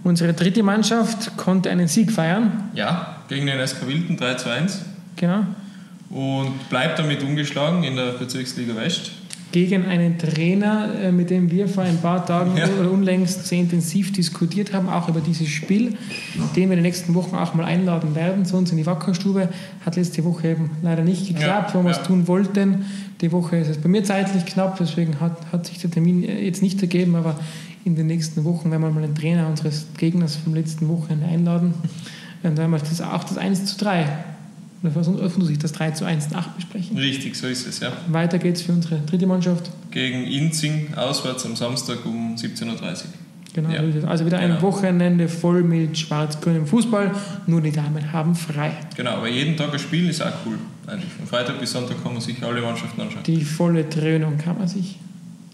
Unsere 0.04 0.34
dritte 0.34 0.62
Mannschaft 0.62 1.36
konnte 1.36 1.70
einen 1.70 1.88
Sieg 1.88 2.12
feiern. 2.12 2.70
Ja, 2.74 3.16
gegen 3.28 3.46
den 3.46 3.66
SK 3.66 3.88
Wilden 3.88 4.16
3 4.16 4.34
zu 4.34 4.50
1. 4.50 4.84
Genau. 5.16 5.44
Und 6.10 6.68
bleibt 6.68 6.98
damit 6.98 7.22
ungeschlagen 7.22 7.82
in 7.82 7.96
der 7.96 8.12
Bezirksliga 8.12 8.76
West 8.76 9.10
gegen 9.52 9.86
einen 9.86 10.18
Trainer, 10.18 10.88
äh, 11.02 11.12
mit 11.12 11.30
dem 11.30 11.50
wir 11.50 11.68
vor 11.68 11.84
ein 11.84 11.98
paar 11.98 12.26
Tagen 12.26 12.56
ja. 12.56 12.66
oder 12.80 12.90
unlängst 12.90 13.46
sehr 13.46 13.58
intensiv 13.58 14.12
diskutiert 14.12 14.72
haben, 14.72 14.88
auch 14.88 15.08
über 15.08 15.20
dieses 15.20 15.48
Spiel, 15.48 15.94
den 16.54 16.54
wir 16.56 16.62
in 16.62 16.70
den 16.70 16.82
nächsten 16.82 17.14
Wochen 17.14 17.36
auch 17.36 17.54
mal 17.54 17.64
einladen 17.64 18.14
werden 18.14 18.44
zu 18.44 18.56
uns 18.56 18.70
in 18.70 18.76
die 18.76 18.86
Wackerstube. 18.86 19.48
Hat 19.84 19.96
letzte 19.96 20.24
Woche 20.24 20.48
eben 20.48 20.70
leider 20.82 21.02
nicht 21.02 21.28
geklappt, 21.28 21.74
ja, 21.74 21.80
wo 21.80 21.84
wir 21.84 21.92
es 21.92 22.02
tun 22.02 22.28
wollten. 22.28 22.86
Die 23.20 23.32
Woche 23.32 23.56
ist 23.56 23.68
es 23.68 23.78
bei 23.78 23.88
mir 23.88 24.04
zeitlich 24.04 24.44
knapp, 24.44 24.76
deswegen 24.78 25.20
hat, 25.20 25.52
hat 25.52 25.66
sich 25.66 25.78
der 25.78 25.90
Termin 25.90 26.22
jetzt 26.22 26.62
nicht 26.62 26.80
ergeben, 26.82 27.14
aber 27.16 27.38
in 27.84 27.94
den 27.94 28.08
nächsten 28.08 28.44
Wochen 28.44 28.70
werden 28.70 28.82
wir 28.82 28.90
mal 28.90 29.04
einen 29.04 29.14
Trainer 29.14 29.46
unseres 29.46 29.86
Gegners 29.96 30.36
vom 30.36 30.54
letzten 30.54 30.88
Wochenende 30.88 31.26
einladen. 31.26 31.72
Dann 32.42 32.56
werden 32.56 32.72
wir 32.72 32.78
das 32.78 33.00
auch 33.00 33.24
das 33.24 33.38
1 33.38 33.64
zu 33.64 33.78
3 33.78 34.06
aus 34.94 35.08
unserer 35.08 35.44
Sicht 35.44 35.64
das 35.64 35.72
3 35.72 35.92
zu 35.92 36.04
1 36.04 36.30
nach 36.30 36.48
besprechen. 36.48 36.96
Richtig, 36.96 37.34
so 37.34 37.46
ist 37.46 37.66
es, 37.66 37.80
ja. 37.80 37.92
Weiter 38.08 38.38
geht's 38.38 38.62
für 38.62 38.72
unsere 38.72 38.98
dritte 39.00 39.26
Mannschaft. 39.26 39.70
Gegen 39.90 40.24
Inzing, 40.24 40.94
auswärts 40.94 41.46
am 41.46 41.56
Samstag 41.56 42.04
um 42.04 42.36
17.30 42.36 42.64
Uhr. 42.70 42.96
Genau, 43.56 43.70
ja. 43.70 44.06
also 44.06 44.26
wieder 44.26 44.38
ein 44.38 44.50
genau. 44.50 44.62
Wochenende 44.62 45.28
voll 45.28 45.62
mit 45.62 45.96
schwarz-grünem 45.96 46.66
Fußball, 46.66 47.12
nur 47.46 47.62
die 47.62 47.72
Damen 47.72 48.12
haben 48.12 48.34
frei. 48.34 48.72
Genau, 48.94 49.12
aber 49.12 49.28
jeden 49.28 49.56
Tag 49.56 49.72
ein 49.72 49.78
Spiel 49.78 50.10
ist 50.10 50.20
auch 50.20 50.32
cool. 50.44 50.58
Eigentlich. 50.86 51.10
Von 51.12 51.26
Freitag 51.26 51.58
bis 51.58 51.72
Sonntag 51.72 52.02
kann 52.02 52.12
man 52.12 52.20
sich 52.20 52.42
alle 52.42 52.60
Mannschaften 52.60 53.00
anschauen. 53.00 53.22
Die 53.24 53.42
volle 53.42 53.84
Dröhnung 53.84 54.36
kann 54.36 54.58
man 54.58 54.68
sich 54.68 54.98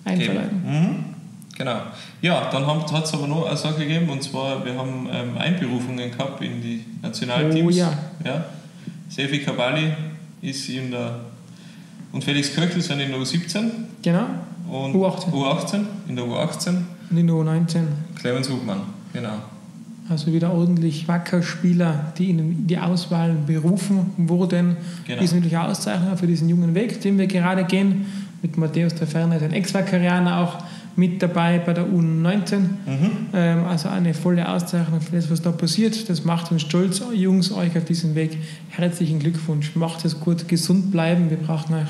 einverleiben. 0.05 0.62
Mhm. 0.65 1.05
Genau. 1.57 1.81
Ja, 2.21 2.51
dann 2.51 2.67
hat 2.67 3.05
es 3.05 3.15
aber 3.15 3.29
noch 3.29 3.47
eine 3.47 3.57
Sache 3.57 3.81
gegeben, 3.81 4.09
und 4.09 4.23
zwar, 4.23 4.65
wir 4.65 4.75
haben 4.75 5.09
ähm, 5.12 5.39
Einberufungen 5.39 6.11
gehabt 6.11 6.43
in 6.43 6.61
die 6.61 6.85
Nationalteams. 7.03 7.67
Oh 7.67 7.71
ja. 7.71 7.93
ja. 8.25 8.45
Sefi 9.14 9.40
Kabali 9.40 9.92
ist 10.40 10.71
in 10.71 10.90
der. 10.90 11.21
Und 12.12 12.25
Felix 12.25 12.54
Köchel 12.54 12.81
sind 12.81 13.00
in 13.00 13.11
der 13.11 13.21
U17. 13.21 13.71
Genau. 14.00 14.25
Und 14.71 14.95
U18. 14.95 15.31
U18, 15.31 15.81
in 16.09 16.16
der 16.16 16.25
U18. 16.25 16.76
Und 17.11 17.19
in 17.19 17.26
der 17.26 17.37
U19. 17.37 17.83
Clemens 18.14 18.49
Hugmann, 18.49 18.81
genau. 19.12 19.35
Also 20.09 20.33
wieder 20.33 20.52
ordentlich 20.52 21.09
wacker 21.09 21.42
Spieler, 21.42 22.12
die 22.16 22.31
in 22.31 22.66
die 22.66 22.78
Auswahl 22.78 23.35
berufen 23.47 24.12
wurden. 24.16 24.78
Genau. 25.07 25.21
Die 25.21 25.26
sind 25.26 25.38
natürlich 25.40 25.59
Auszeichnung 25.59 26.16
für 26.16 26.26
diesen 26.26 26.49
jungen 26.49 26.75
Weg, 26.75 27.00
den 27.02 27.19
wir 27.19 27.26
gerade 27.26 27.64
gehen. 27.64 28.07
Mit 28.40 28.57
Matthäus 28.57 28.95
der 28.95 29.07
Ferne, 29.07 29.37
ein 29.37 29.52
Ex-Wackerianer 29.52 30.38
auch 30.40 30.59
mit 30.97 31.23
dabei 31.23 31.59
bei 31.59 31.73
der 31.73 31.85
U19. 31.85 32.59
Mhm. 32.59 33.11
Ähm, 33.33 33.65
also 33.65 33.89
eine 33.89 34.15
volle 34.15 34.49
Auszeichnung 34.49 35.01
für 35.01 35.17
das, 35.17 35.31
was 35.31 35.43
da 35.43 35.53
passiert. 35.53 36.09
Das 36.09 36.25
macht 36.25 36.51
uns 36.53 36.63
stolz, 36.63 37.03
Jungs, 37.15 37.53
euch 37.53 37.77
auf 37.77 37.85
diesem 37.85 38.15
Weg. 38.15 38.37
Herzlichen 38.71 39.19
Glückwunsch. 39.19 39.75
Macht 39.75 40.05
es 40.05 40.21
gut, 40.21 40.49
gesund 40.49 40.91
bleiben. 40.91 41.31
Wir 41.31 41.39
brauchen 41.39 41.75
euch 41.75 41.89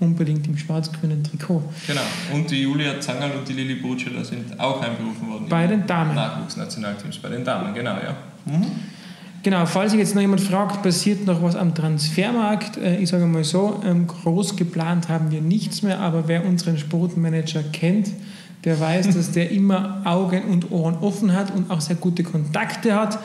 unbedingt 0.00 0.46
im 0.46 0.56
schwarz-grünen 0.56 1.22
Trikot. 1.22 1.62
Genau. 1.86 2.00
Und 2.32 2.50
die 2.50 2.62
Julia 2.62 3.00
Zangerl 3.00 3.32
und 3.38 3.48
die 3.48 3.52
Lili 3.52 3.76
Burcela 3.76 4.24
sind 4.24 4.58
auch 4.58 4.82
einberufen 4.82 5.28
worden. 5.30 5.46
Bei 5.48 5.66
den 5.66 5.86
Damen. 5.86 6.14
Nachwuchsnationalteams, 6.14 7.18
bei 7.18 7.28
den 7.28 7.44
Damen, 7.44 7.74
genau, 7.74 7.94
ja. 7.94 8.16
Mhm. 8.44 8.66
Genau, 9.44 9.66
falls 9.66 9.90
sich 9.90 10.00
jetzt 10.00 10.14
noch 10.14 10.22
jemand 10.22 10.40
fragt, 10.40 10.82
passiert 10.82 11.26
noch 11.26 11.42
was 11.42 11.54
am 11.54 11.74
Transfermarkt? 11.74 12.78
Äh, 12.78 12.96
ich 12.96 13.10
sage 13.10 13.26
mal 13.26 13.44
so, 13.44 13.78
ähm, 13.84 14.06
groß 14.06 14.56
geplant 14.56 15.10
haben 15.10 15.30
wir 15.30 15.42
nichts 15.42 15.82
mehr, 15.82 16.00
aber 16.00 16.28
wer 16.28 16.46
unseren 16.46 16.78
Sportmanager 16.78 17.62
kennt, 17.62 18.08
der 18.64 18.80
weiß, 18.80 19.14
dass 19.14 19.32
der 19.32 19.50
immer 19.52 20.00
Augen 20.06 20.44
und 20.44 20.72
Ohren 20.72 20.94
offen 20.94 21.34
hat 21.34 21.54
und 21.54 21.70
auch 21.70 21.82
sehr 21.82 21.96
gute 21.96 22.22
Kontakte 22.22 22.94
hat. 22.94 23.18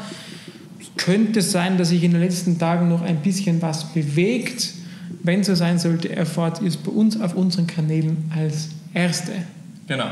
Es 0.82 0.88
könnte 0.98 1.42
sein, 1.42 1.78
dass 1.78 1.88
sich 1.88 2.04
in 2.04 2.12
den 2.12 2.20
letzten 2.20 2.60
Tagen 2.60 2.90
noch 2.90 3.02
ein 3.02 3.22
bisschen 3.22 3.62
was 3.62 3.86
bewegt. 3.94 4.74
Wenn 5.24 5.46
so 5.46 5.56
sein 5.56 5.80
sollte, 5.80 6.14
erfahrt 6.14 6.62
ihr 6.62 6.68
es 6.68 6.76
bei 6.76 6.92
uns 6.92 7.20
auf 7.20 7.34
unseren 7.34 7.66
Kanälen 7.66 8.30
als 8.36 8.72
Erste. 8.94 9.32
Genau, 9.88 10.10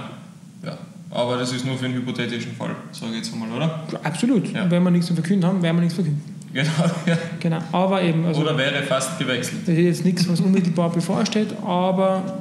ja. 0.63 0.77
Aber 1.17 1.35
das 1.35 1.51
ist 1.51 1.65
nur 1.65 1.75
für 1.75 1.85
einen 1.85 1.95
hypothetischen 1.95 2.51
Fall, 2.51 2.75
sage 2.91 3.13
ich 3.13 3.17
jetzt 3.17 3.33
einmal, 3.33 3.51
oder? 3.51 3.83
Absolut. 4.03 4.53
Ja. 4.53 4.69
Wenn 4.69 4.83
wir 4.83 4.91
nichts 4.91 5.07
zu 5.07 5.15
verkünden 5.15 5.49
haben, 5.49 5.63
werden 5.63 5.77
wir 5.77 5.81
nichts 5.81 5.95
verkünden. 5.95 6.21
Genau, 6.53 6.69
ja. 7.07 7.17
genau. 7.39 7.57
Aber 7.71 8.03
eben, 8.03 8.23
also, 8.23 8.41
oder 8.41 8.55
wäre 8.55 8.83
fast 8.83 9.17
gewechselt. 9.17 9.61
Das 9.65 9.75
ist 9.75 9.83
jetzt 9.83 10.05
nichts, 10.05 10.29
was 10.29 10.39
unmittelbar 10.41 10.91
bevorsteht, 10.91 11.47
aber 11.65 12.39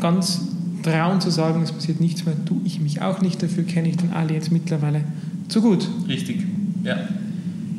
ganz 0.00 0.40
trauen 0.82 1.20
zu 1.20 1.30
sagen, 1.30 1.62
es 1.62 1.70
passiert 1.70 2.00
nichts 2.00 2.26
mehr, 2.26 2.34
tue 2.44 2.58
ich 2.64 2.80
mich 2.80 3.00
auch 3.02 3.20
nicht. 3.20 3.40
Dafür 3.40 3.62
kenne 3.62 3.88
ich 3.88 3.98
den 3.98 4.12
Ali 4.12 4.34
jetzt 4.34 4.50
mittlerweile 4.50 5.04
zu 5.46 5.62
gut. 5.62 5.88
Richtig, 6.08 6.42
ja. 6.82 6.96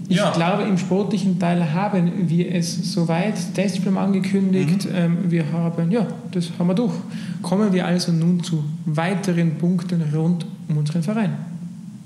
Ich 0.10 0.18
ja. 0.18 0.32
glaube, 0.32 0.64
im 0.64 0.76
sportlichen 0.76 1.38
Teil 1.40 1.72
haben 1.72 2.28
wir 2.28 2.56
es 2.56 2.94
soweit. 2.94 3.36
Testspiel 3.54 3.96
angekündigt. 3.96 4.86
Mhm. 4.86 4.96
Ähm, 4.96 5.18
wir 5.28 5.52
haben, 5.52 5.92
ja, 5.92 6.08
das 6.32 6.50
haben 6.58 6.68
wir 6.68 6.74
durch. 6.74 6.96
Kommen 7.44 7.72
wir 7.72 7.86
also 7.86 8.12
nun 8.12 8.44
zu 8.44 8.64
weiteren 8.86 9.60
Punkten 9.60 10.02
rund 10.12 10.48
um 10.68 10.78
unseren 10.78 11.04
Verein. 11.04 11.38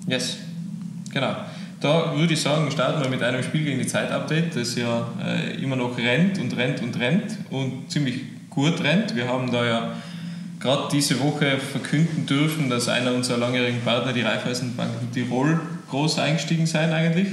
Yes, 0.05 0.37
genau. 1.13 1.33
Da 1.79 2.13
würde 2.17 2.33
ich 2.33 2.41
sagen, 2.41 2.69
starten 2.71 3.01
wir 3.01 3.09
mit 3.09 3.23
einem 3.23 3.41
Spiel 3.41 3.63
gegen 3.63 3.79
die 3.79 3.87
Zeit-Update, 3.87 4.57
das 4.57 4.75
ja 4.75 5.07
äh, 5.25 5.63
immer 5.63 5.77
noch 5.77 5.97
rennt 5.97 6.37
und 6.39 6.57
rennt 6.57 6.81
und 6.81 6.99
rennt 6.99 7.37
und 7.51 7.89
ziemlich 7.89 8.19
gut 8.49 8.83
rennt. 8.83 9.15
Wir 9.15 9.29
haben 9.29 9.49
da 9.49 9.65
ja 9.65 9.93
gerade 10.59 10.89
diese 10.91 11.21
Woche 11.21 11.57
verkünden 11.57 12.25
dürfen, 12.25 12.69
dass 12.69 12.89
einer 12.89 13.13
unserer 13.13 13.37
langjährigen 13.37 13.79
Partner, 13.79 14.11
die 14.11 14.21
Raiffeisenbank 14.21 14.91
Tirol, 15.13 15.61
groß 15.89 16.19
eingestiegen 16.19 16.65
sein 16.65 16.91
eigentlich 16.91 17.27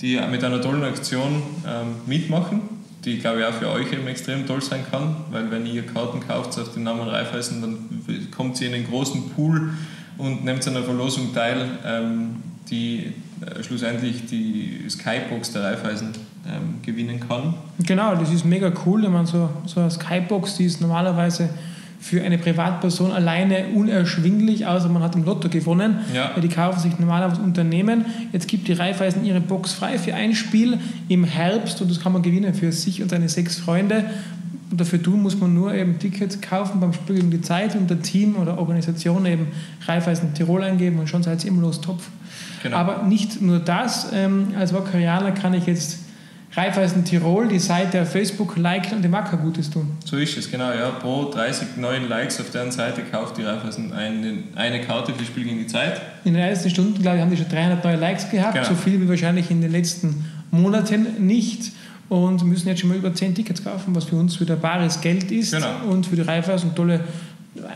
die 0.00 0.20
mit 0.30 0.44
einer 0.44 0.60
tollen 0.60 0.84
Aktion 0.84 1.42
ähm, 1.66 1.96
mitmachen, 2.06 2.60
die 3.04 3.18
glaube 3.18 3.40
ich 3.40 3.46
auch 3.46 3.52
für 3.52 3.70
euch 3.70 3.92
eben 3.92 4.06
extrem 4.08 4.46
toll 4.46 4.62
sein 4.62 4.80
kann, 4.90 5.16
weil 5.30 5.50
wenn 5.50 5.66
ihr 5.66 5.86
Karten 5.86 6.20
kauft 6.26 6.58
auf 6.58 6.74
den 6.74 6.82
Namen 6.82 7.08
Raiffeisen, 7.08 7.60
dann 7.60 8.30
kommt 8.36 8.56
sie 8.56 8.66
in 8.66 8.72
den 8.72 8.86
großen 8.86 9.30
Pool 9.30 9.70
und 10.18 10.44
nimmt 10.44 10.66
an 10.66 10.76
einer 10.76 10.84
Verlosung 10.84 11.32
teil, 11.32 11.68
ähm, 11.84 12.42
die 12.68 13.12
äh, 13.40 13.62
schlussendlich 13.62 14.26
die 14.26 14.84
Skybox 14.88 15.52
der 15.52 15.62
Raiffeisen 15.64 16.12
ähm, 16.46 16.82
gewinnen 16.82 17.20
kann. 17.20 17.54
Genau, 17.78 18.14
das 18.14 18.32
ist 18.32 18.44
mega 18.44 18.72
cool, 18.84 19.02
wenn 19.02 19.12
man 19.12 19.26
so, 19.26 19.50
so 19.66 19.80
eine 19.80 19.90
Skybox, 19.90 20.56
die 20.56 20.64
ist 20.64 20.80
normalerweise 20.80 21.50
für 22.06 22.22
eine 22.22 22.38
Privatperson 22.38 23.10
alleine 23.10 23.66
unerschwinglich, 23.74 24.64
außer 24.64 24.88
man 24.88 25.02
hat 25.02 25.16
im 25.16 25.24
Lotto 25.24 25.48
gewonnen. 25.48 25.98
Ja. 26.14 26.38
Die 26.38 26.46
kaufen 26.46 26.78
sich 26.78 26.96
normalerweise 27.00 27.40
Unternehmen. 27.40 28.04
Jetzt 28.32 28.46
gibt 28.46 28.68
die 28.68 28.74
Raiffeisen 28.74 29.24
ihre 29.24 29.40
Box 29.40 29.72
frei 29.72 29.98
für 29.98 30.14
ein 30.14 30.32
Spiel 30.32 30.78
im 31.08 31.24
Herbst 31.24 31.82
und 31.82 31.90
das 31.90 32.00
kann 32.00 32.12
man 32.12 32.22
gewinnen 32.22 32.54
für 32.54 32.70
sich 32.70 33.02
und 33.02 33.08
seine 33.08 33.28
sechs 33.28 33.58
Freunde. 33.58 34.04
Und 34.70 34.80
dafür 34.80 35.02
tun 35.02 35.20
muss 35.20 35.36
man 35.40 35.52
nur 35.52 35.74
eben 35.74 35.98
Tickets 35.98 36.40
kaufen 36.40 36.78
beim 36.78 36.92
Spiel 36.92 37.16
gegen 37.16 37.32
die 37.32 37.40
Zeit 37.40 37.74
und 37.74 37.90
der 37.90 38.00
Team 38.00 38.36
oder 38.36 38.56
Organisation 38.56 39.26
eben 39.26 39.48
Raiffeisen 39.84 40.32
Tirol 40.32 40.62
eingeben 40.62 41.00
und 41.00 41.08
schon 41.08 41.24
seid 41.24 41.42
ihr 41.42 41.50
immer 41.50 41.62
los 41.62 41.80
Topf. 41.80 42.06
Genau. 42.62 42.76
Aber 42.76 43.02
nicht 43.02 43.42
nur 43.42 43.58
das. 43.58 44.10
Ähm, 44.12 44.54
als 44.56 44.72
Vakarianer 44.72 45.32
kann 45.32 45.54
ich 45.54 45.66
jetzt 45.66 46.05
Raiffeisen 46.52 47.04
Tirol 47.04 47.48
die 47.48 47.58
Seite 47.58 48.02
auf 48.02 48.12
Facebook 48.12 48.56
liken 48.56 48.96
und 48.96 49.02
dem 49.02 49.14
Acker 49.14 49.36
Gutes 49.36 49.68
tun. 49.68 49.90
So 50.04 50.16
ist 50.16 50.36
es, 50.38 50.50
genau. 50.50 50.70
Ja. 50.70 50.90
Pro 50.90 51.30
30 51.30 51.76
neuen 51.76 52.08
Likes 52.08 52.40
auf 52.40 52.50
deren 52.50 52.70
Seite 52.70 53.02
kauft 53.02 53.36
die 53.36 53.42
Raiffeisen 53.42 53.92
eine, 53.92 54.38
eine 54.54 54.80
Karte 54.80 55.12
für 55.12 55.24
Spiel 55.24 55.44
gegen 55.44 55.58
die 55.58 55.66
Zeit. 55.66 56.00
In 56.24 56.34
den 56.34 56.42
ersten 56.42 56.70
Stunden, 56.70 57.02
glaube 57.02 57.18
ich, 57.18 57.22
haben 57.22 57.30
die 57.30 57.36
schon 57.36 57.48
300 57.48 57.84
neue 57.84 57.96
Likes 57.96 58.30
gehabt. 58.30 58.54
Genau. 58.54 58.68
So 58.68 58.74
viel 58.74 59.00
wie 59.00 59.08
wahrscheinlich 59.08 59.50
in 59.50 59.60
den 59.60 59.72
letzten 59.72 60.24
Monaten 60.50 61.26
nicht. 61.26 61.72
Und 62.08 62.44
müssen 62.44 62.68
jetzt 62.68 62.80
schon 62.80 62.90
mal 62.90 62.98
über 62.98 63.12
10 63.12 63.34
Tickets 63.34 63.64
kaufen, 63.64 63.94
was 63.94 64.04
für 64.04 64.14
uns 64.14 64.40
wieder 64.40 64.54
bares 64.54 65.00
Geld 65.00 65.30
ist. 65.32 65.52
Genau. 65.52 65.90
Und 65.90 66.06
für 66.06 66.16
die 66.16 66.22
Raiffeisen 66.22 66.74
tolle 66.74 67.00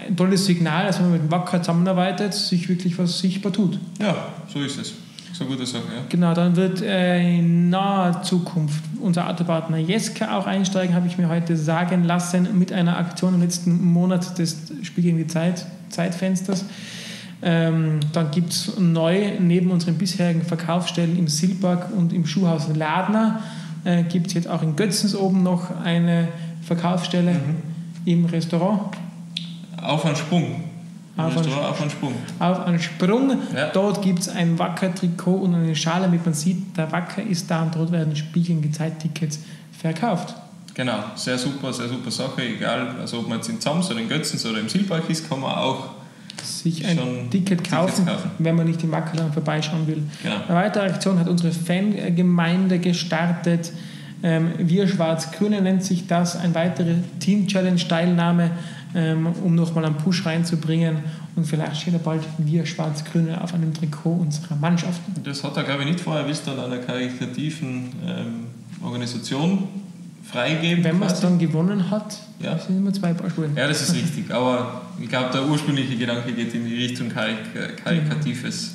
ein 0.06 0.14
tolles 0.14 0.44
Signal, 0.44 0.86
dass 0.86 1.00
man 1.00 1.12
mit 1.12 1.22
dem 1.22 1.30
Wacker 1.30 1.62
zusammenarbeitet, 1.62 2.34
sich 2.34 2.68
wirklich 2.68 2.98
was 2.98 3.18
sichtbar 3.18 3.50
tut. 3.50 3.78
Ja, 3.98 4.28
so 4.52 4.60
ist 4.60 4.78
es 4.78 4.92
so 5.40 5.46
gute 5.46 5.64
Sache, 5.64 5.84
ja. 5.84 6.02
Genau, 6.08 6.34
dann 6.34 6.54
wird 6.54 6.82
äh, 6.82 7.38
in 7.38 7.70
naher 7.70 8.22
Zukunft 8.22 8.84
unser 9.00 9.28
Autopartner 9.28 9.78
Jeska 9.78 10.36
auch 10.36 10.46
einsteigen, 10.46 10.94
habe 10.94 11.06
ich 11.06 11.16
mir 11.16 11.30
heute 11.30 11.56
sagen 11.56 12.04
lassen, 12.04 12.58
mit 12.58 12.72
einer 12.72 12.98
Aktion 12.98 13.34
im 13.34 13.40
letzten 13.40 13.82
Monat 13.82 14.38
des 14.38 14.70
Spiel 14.82 15.04
gegen 15.04 15.16
die 15.16 15.26
Zeit, 15.26 15.64
Zeitfensters. 15.88 16.66
Ähm, 17.42 18.00
dann 18.12 18.30
gibt 18.30 18.52
es 18.52 18.78
neu 18.78 19.38
neben 19.40 19.70
unseren 19.70 19.96
bisherigen 19.96 20.42
Verkaufsstellen 20.42 21.18
im 21.18 21.26
Silberg 21.26 21.88
und 21.96 22.12
im 22.12 22.26
Schuhhaus 22.26 22.68
Ladner, 22.74 23.40
äh, 23.84 24.02
gibt 24.02 24.26
es 24.26 24.34
jetzt 24.34 24.46
auch 24.46 24.62
in 24.62 24.76
Götzens 24.76 25.16
oben 25.16 25.42
noch 25.42 25.74
eine 25.82 26.28
Verkaufsstelle 26.60 27.32
mhm. 27.32 27.56
im 28.04 28.26
Restaurant. 28.26 28.94
Auf 29.80 30.04
einen 30.04 30.16
Sprung 30.16 30.69
auf, 31.26 31.36
einen, 31.36 31.52
auf 31.52 31.80
einen 31.80 31.90
Sprung. 31.90 32.14
Auf 32.38 32.66
einen 32.66 32.78
Sprung. 32.80 33.38
Ja. 33.54 33.68
Dort 33.70 34.02
gibt 34.02 34.20
es 34.20 34.28
ein 34.28 34.58
Wacker-Trikot 34.58 35.36
und 35.36 35.54
eine 35.54 35.74
Schale, 35.74 36.04
damit 36.04 36.24
man 36.24 36.34
sieht, 36.34 36.76
der 36.76 36.90
Wacker 36.92 37.22
ist 37.22 37.50
da 37.50 37.62
und 37.62 37.74
dort 37.74 37.92
werden 37.92 38.14
Spiegeln 38.16 38.62
gezeigt, 38.62 39.02
Tickets 39.02 39.40
verkauft. 39.78 40.34
Genau, 40.74 40.98
sehr 41.14 41.36
super, 41.36 41.72
sehr 41.72 41.88
super 41.88 42.10
Sache. 42.10 42.42
Egal, 42.42 42.94
also 43.00 43.18
ob 43.18 43.28
man 43.28 43.38
jetzt 43.38 43.48
in 43.48 43.60
Zams 43.60 43.90
oder 43.90 44.00
in 44.00 44.08
Götzens 44.08 44.46
oder 44.46 44.60
im 44.60 44.68
Silbach 44.68 45.08
ist, 45.08 45.28
kann 45.28 45.40
man 45.40 45.52
auch 45.52 45.90
sich 46.42 46.86
ein 46.86 47.28
Ticket 47.30 47.68
kaufen, 47.68 48.06
kaufen, 48.06 48.30
wenn 48.38 48.54
man 48.56 48.66
nicht 48.66 48.82
im 48.82 48.90
Wacker 48.90 49.16
dann 49.16 49.32
vorbeischauen 49.32 49.86
will. 49.86 50.02
Genau. 50.22 50.36
Eine 50.48 50.56
weitere 50.56 50.86
Aktion 50.86 51.18
hat 51.18 51.28
unsere 51.28 51.52
Fangemeinde 51.52 52.78
gestartet. 52.78 53.72
Ähm, 54.22 54.52
Wir 54.58 54.86
Schwarz-Grüne 54.86 55.60
nennt 55.60 55.84
sich 55.84 56.06
das, 56.06 56.36
eine 56.36 56.54
weitere 56.54 56.94
Team-Challenge-Teilnahme 57.20 58.50
ähm, 58.94 59.26
um 59.44 59.54
nochmal 59.54 59.84
einen 59.84 59.96
Push 59.96 60.26
reinzubringen. 60.26 60.98
Und 61.36 61.46
vielleicht 61.46 61.82
steht 61.82 61.94
er 61.94 62.00
bald 62.00 62.22
wir 62.38 62.66
Schwarz-Grüne 62.66 63.42
auf 63.42 63.54
einem 63.54 63.72
Trikot 63.72 64.12
unserer 64.12 64.56
Mannschaft. 64.56 65.00
Das 65.24 65.44
hat 65.44 65.56
er, 65.56 65.64
glaube 65.64 65.82
ich, 65.82 65.88
nicht 65.88 66.00
vorher 66.00 66.24
bis 66.24 66.46
an 66.48 66.58
einer 66.58 66.78
karitativen 66.78 67.92
ähm, 68.06 68.46
Organisation 68.82 69.68
freigeben. 70.30 70.84
Wenn 70.84 70.98
man 70.98 71.08
es 71.08 71.20
dann 71.20 71.38
gewonnen 71.38 71.90
hat, 71.90 72.18
ja. 72.40 72.58
sind 72.58 72.78
immer 72.78 72.92
zwei 72.92 73.12
Paar 73.12 73.30
Schuhe. 73.30 73.50
Ja, 73.54 73.68
das 73.68 73.82
ist 73.82 73.94
richtig. 74.02 74.32
Aber 74.32 74.82
ich 75.00 75.08
glaube, 75.08 75.30
der 75.32 75.46
ursprüngliche 75.48 75.96
Gedanke 75.96 76.32
geht 76.32 76.54
in 76.54 76.64
die 76.64 76.76
Richtung 76.76 77.08
karik 77.08 77.36
karikatives 77.82 78.74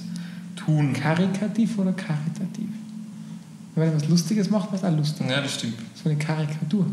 Tun. 0.55 0.93
Karikativ 0.93 1.77
oder 1.77 1.91
karitativ? 1.93 2.69
Wenn 3.75 3.87
man 3.87 3.95
was 3.95 4.07
Lustiges 4.07 4.49
macht, 4.49 4.69
war 4.71 4.75
es 4.75 4.83
auch 4.83 4.95
lustig. 4.95 5.29
Ja, 5.29 5.41
das 5.41 5.55
stimmt. 5.55 5.75
So 6.01 6.09
eine 6.09 6.17
Karikatur. 6.17 6.87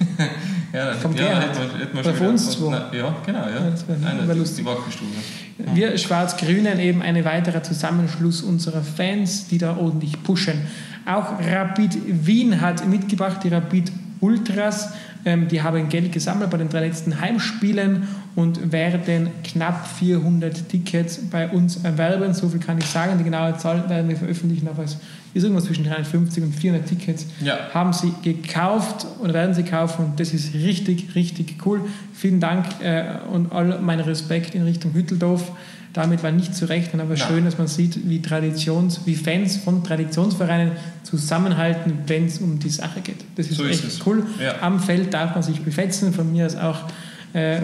ja, 0.72 0.92
Vom 0.94 1.14
ja, 1.14 1.28
Gerhard. 1.28 1.48
Hätte 1.48 1.58
man, 1.58 1.80
hätte 1.80 1.94
man 1.94 2.18
Bei 2.18 2.28
uns 2.28 2.50
zwei. 2.50 2.96
ja, 2.96 3.16
genau. 3.24 3.38
Ja. 3.38 3.50
ja 3.50 3.70
das 3.70 3.88
wäre 3.88 4.28
wär 4.28 4.34
lustig. 4.34 4.66
Die 5.58 5.76
Wir 5.76 5.98
Schwarz-Grünen 5.98 6.78
eben 6.80 7.02
ein 7.02 7.24
weiterer 7.24 7.62
Zusammenschluss 7.62 8.42
unserer 8.42 8.82
Fans, 8.82 9.48
die 9.48 9.58
da 9.58 9.76
ordentlich 9.76 10.22
pushen. 10.22 10.60
Auch 11.06 11.38
Rapid 11.40 12.26
Wien 12.26 12.60
hat 12.60 12.86
mitgebracht, 12.86 13.40
die 13.44 13.48
Rapid 13.48 13.92
Ultras. 14.20 14.92
Ähm, 15.24 15.48
die 15.48 15.62
haben 15.62 15.88
Geld 15.88 16.12
gesammelt 16.12 16.50
bei 16.50 16.56
den 16.56 16.68
drei 16.68 16.86
letzten 16.86 17.20
Heimspielen 17.20 18.08
und 18.36 18.72
werden 18.72 19.30
knapp 19.44 19.86
400 19.86 20.68
Tickets 20.68 21.18
bei 21.30 21.48
uns 21.48 21.84
erwerben. 21.84 22.32
So 22.32 22.48
viel 22.48 22.60
kann 22.60 22.78
ich 22.78 22.86
sagen. 22.86 23.18
Die 23.18 23.24
genaue 23.24 23.56
Zahl 23.56 23.88
werden 23.88 24.08
wir 24.08 24.16
veröffentlichen, 24.16 24.68
aber 24.68 24.84
es 24.84 24.96
ist 25.34 25.42
irgendwas 25.42 25.64
zwischen 25.64 25.84
350 25.84 26.42
und 26.42 26.54
400 26.54 26.88
Tickets. 26.88 27.26
Ja. 27.40 27.58
Haben 27.74 27.92
sie 27.92 28.12
gekauft 28.22 29.06
oder 29.20 29.34
werden 29.34 29.54
sie 29.54 29.62
kaufen 29.62 30.06
und 30.06 30.20
das 30.20 30.32
ist 30.32 30.54
richtig, 30.54 31.14
richtig 31.14 31.56
cool. 31.66 31.82
Vielen 32.14 32.40
Dank 32.40 32.66
äh, 32.80 33.04
und 33.32 33.52
all 33.52 33.80
mein 33.80 34.00
Respekt 34.00 34.54
in 34.54 34.62
Richtung 34.62 34.94
Hütteldorf. 34.94 35.52
Damit 35.92 36.22
war 36.22 36.30
nicht 36.30 36.54
zu 36.54 36.68
rechnen, 36.68 37.00
aber 37.00 37.16
ja. 37.16 37.26
schön, 37.26 37.44
dass 37.44 37.58
man 37.58 37.66
sieht, 37.66 38.08
wie, 38.08 38.22
Traditions, 38.22 39.00
wie 39.06 39.16
Fans 39.16 39.56
von 39.56 39.82
Traditionsvereinen 39.82 40.72
zusammenhalten, 41.02 41.98
wenn 42.06 42.26
es 42.26 42.38
um 42.38 42.60
die 42.60 42.68
Sache 42.68 43.00
geht. 43.00 43.24
Das 43.34 43.48
ist 43.48 43.56
so 43.56 43.66
echt 43.66 43.84
ist 43.84 44.06
cool. 44.06 44.24
Ja. 44.40 44.62
Am 44.62 44.78
Feld 44.78 45.12
darf 45.12 45.34
man 45.34 45.42
sich 45.42 45.60
befetzen, 45.62 46.12
von 46.12 46.30
mir 46.30 46.46
aus 46.46 46.54
auch 46.54 46.84
äh, 47.32 47.60